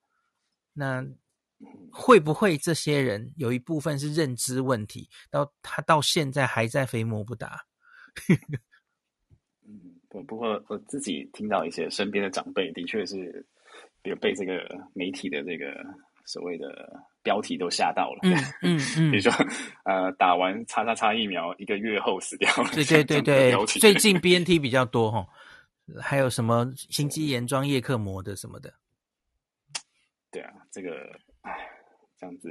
[0.73, 1.05] 那
[1.93, 7.67] 会不会这些人有一部分是认知问题，到他到现在还在非摸不打？
[9.69, 13.47] 嗯，不不过我自己听到一些身边的长辈，的确是
[14.05, 14.59] 有被这个
[14.95, 15.67] 媒体的这个。
[16.27, 16.67] 所谓的
[17.25, 19.33] 标题都吓到了，嗯嗯 嗯，比如说，
[19.85, 23.23] 呃，打完叉叉叉疫苗一个月后死掉了，对对对。
[23.23, 25.27] 对，最近 BNT 比较多哈，
[26.01, 28.73] 还有什么心肌炎装叶克膜的什么的，
[30.31, 30.91] 对啊，这个，
[31.41, 31.57] 唉，
[32.21, 32.49] 这样子，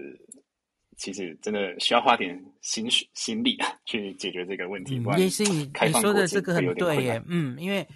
[0.97, 4.97] 其实真的需要花点心心力啊，去解决这个问题。
[4.97, 7.87] 嗯，也是你你说的这个很对耶，嗯，因为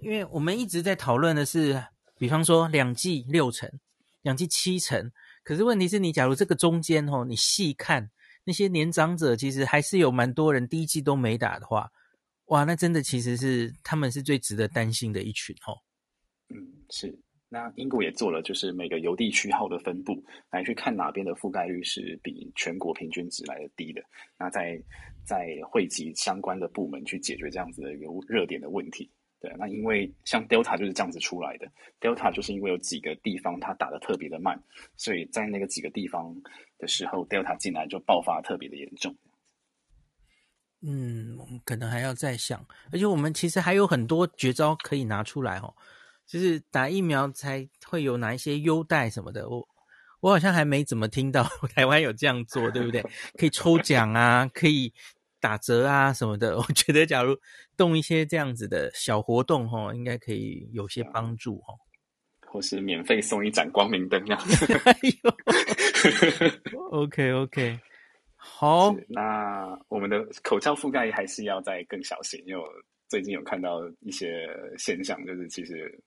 [0.00, 1.80] 因为我们一直在讨论的是，
[2.18, 3.70] 比方说两剂六成，
[4.22, 5.12] 两剂七成。
[5.44, 8.10] 可是问题是你，假如这个中间哦，你细看
[8.44, 11.90] 那些年长者，其实还是有蛮多人第一剂都没打的话，
[12.46, 15.78] 哇，那真的其实是他们是最值得担心的一群哦。
[16.48, 16.56] 嗯，
[16.90, 17.16] 是。
[17.50, 20.20] 那英国也做了，就是每个邮递区号的分布，
[20.50, 24.02] 来去看哪边的覆盖率是比全国平均值来的低的。
[24.36, 24.76] 那再
[25.24, 29.08] 再汇集相关的部门去解决这样子的一个热点的问题。
[29.44, 31.70] 对，那因为像 Delta 就是这样子出来的
[32.00, 34.58] ，Delta 就是因为有几个地方它打得特别的慢，
[34.96, 36.34] 所以在那个几个地方
[36.78, 39.14] 的时候，Delta 进来就爆发特别的严重。
[40.80, 41.36] 嗯，
[41.66, 45.74] 可能还要再想，而且我们其实还有很多绝招可以拿出来哦，
[46.26, 49.68] 就是打疫苗才会有哪一些优待什么的，我
[50.20, 51.42] 我好像还没怎么听到
[51.76, 53.02] 台湾有这样做，对不对？
[53.36, 54.90] 可以抽奖啊，可以。
[55.44, 57.36] 打折啊什么的， 我觉得假如
[57.76, 61.76] 动一些这样子的小活动齁，应该可以有些帮助齁，
[62.46, 64.66] 或是免费送一盏光明灯这样子。
[66.92, 67.78] OK OK，
[68.36, 72.66] 好，那我们的口罩覆盖还是要再更小心，因为我
[73.10, 76.02] 最近有看到一些现象，就是其实。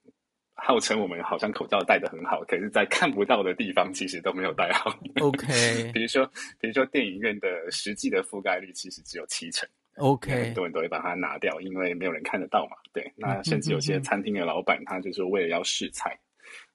[0.60, 4.92] 号称我们好像口罩戴得很好，可是，在看不到的地方，其实都没有戴好。
[5.20, 6.26] OK， 比如说，
[6.60, 9.68] 比如说电影院的实际的覆盖率其实只有七成。
[9.96, 12.76] OK，很多人都会把它拿掉，因为没有人看得到嘛。
[12.92, 16.16] 对，那甚至有些餐厅的老板，他就是为了要试菜，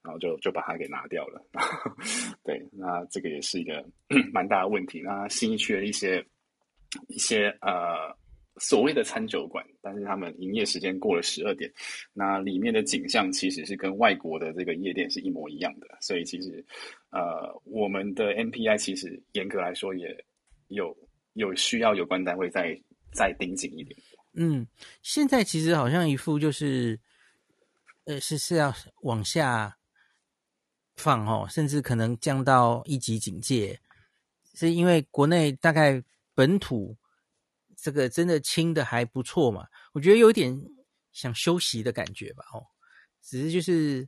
[0.02, 1.42] 然后就就把它给拿掉了。
[2.44, 3.86] 对，那这个也是一个
[4.34, 5.02] 蛮大的问题。
[5.02, 6.26] 那新一区的一些
[7.08, 8.14] 一些呃
[8.58, 11.72] 所谓的餐酒馆，但是他们营业时间过了十二点，
[12.14, 16.64] 那里面的景象其实是跟外国的这个夜店是一模一样的，所以其实
[17.10, 20.08] 呃，我们的 NPI 其实严格来说也
[20.68, 20.96] 有
[21.34, 22.80] 有需要有关单位再
[23.12, 24.00] 再盯紧一点。
[24.34, 24.68] 嗯，
[25.02, 27.00] 现在其实好像一副就是，
[28.06, 29.78] 呃，是是要往下
[30.96, 33.80] 放哦，甚至可能降到一级警戒，
[34.54, 36.04] 是因为国内大概
[36.36, 36.96] 本土
[37.84, 40.58] 这个真的清的还不错嘛，我觉得有点
[41.12, 42.64] 想休息的感觉吧，哦，
[43.22, 44.08] 只是就是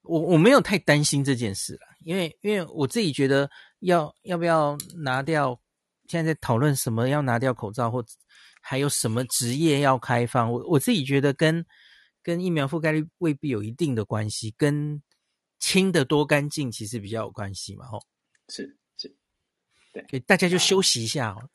[0.00, 3.50] 我我没有太担心这件事了，因为因为我自己觉得
[3.80, 5.60] 要要不要拿掉，
[6.08, 8.04] 现在在讨论什么要拿掉口罩或。
[8.66, 10.50] 还有什么职业要开放？
[10.50, 11.62] 我我自己觉得跟
[12.22, 15.02] 跟疫苗覆盖率未必有一定的关系，跟
[15.58, 17.84] 清的多干净其实比较有关系嘛。
[17.88, 18.00] 哦，
[18.48, 19.14] 是是，
[20.08, 21.50] 对，大家就休息一下哦。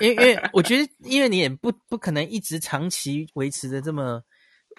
[0.00, 4.22] 因为因为我觉得，因为你也不不可能一直长期维持着这么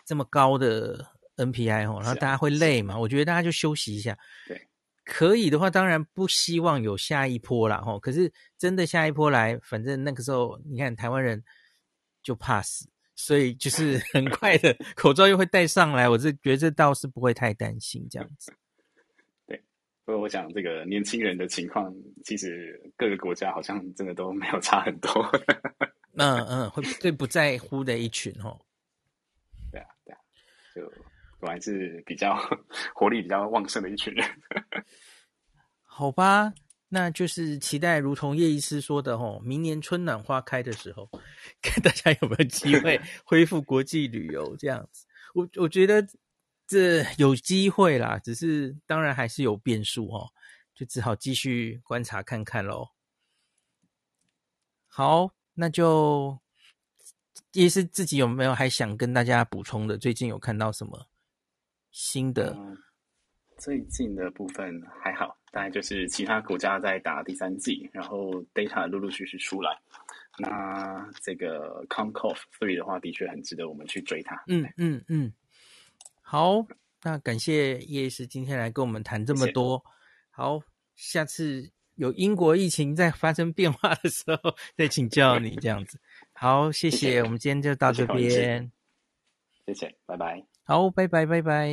[0.06, 1.06] 这么高的
[1.38, 2.98] NPI 哦，然后大家会累嘛。
[2.98, 4.18] 我觉得大家就休息一下。
[4.48, 4.68] 对。
[5.04, 7.82] 可以的话，当然不希望有下一波啦。
[7.82, 8.00] 吼。
[8.00, 11.44] 可是真的下一波来，反正那个时候你看台湾人
[12.24, 16.08] 就怕死，所以就是 很快的口罩又会戴上来。
[16.08, 18.54] 我是觉得这倒是不会太担心这样子。
[20.12, 21.94] 对，不过我想这个年轻人的情况，
[22.26, 25.10] 其实各个国家好像真的都没有差很多。
[26.18, 28.60] 嗯嗯，会最不在乎的一群哦。
[29.72, 30.20] 对啊对啊，
[30.76, 30.92] 就。
[31.40, 32.36] 果然是比较
[32.94, 34.24] 活力比较旺盛的一群人，
[35.82, 36.54] 好吧，
[36.88, 41.10] 那就是期待，如同叶医师说的哦，明年春暖花开的时候，
[41.60, 45.08] 看大家有没有机会恢复国际旅游这样子。
[45.34, 46.06] 我我觉得
[46.72, 50.32] 这有机会啦，只是当然还是有变数哦，
[50.74, 52.88] 就只好继续观察看看喽。
[54.88, 56.40] 好，那就
[57.52, 59.98] 也是自己有没有还想跟大家补充的？
[59.98, 61.08] 最近有看到什么？
[61.92, 62.78] 新的、嗯，
[63.58, 69.78] 最近的部分还好，大概就是其他国家在打第三季，然后 data 陆陆续续出来。
[70.38, 74.42] 那这个 Concove Three 的话，的确很值得我们去追它。
[74.48, 75.34] 嗯嗯嗯，
[76.32, 76.66] 好，
[77.04, 79.78] 那感谢叶医师今天来跟我们谈这么多。
[79.78, 79.96] 谢谢。
[80.32, 80.62] 好，
[80.96, 86.00] 下次有英国疫情在发生变化的时候再请教你这样子。
[86.32, 88.72] 好，谢谢，谢谢，我们今天就到这边。
[89.66, 90.42] 谢谢，拜拜。
[90.64, 91.72] 好，拜拜，拜拜。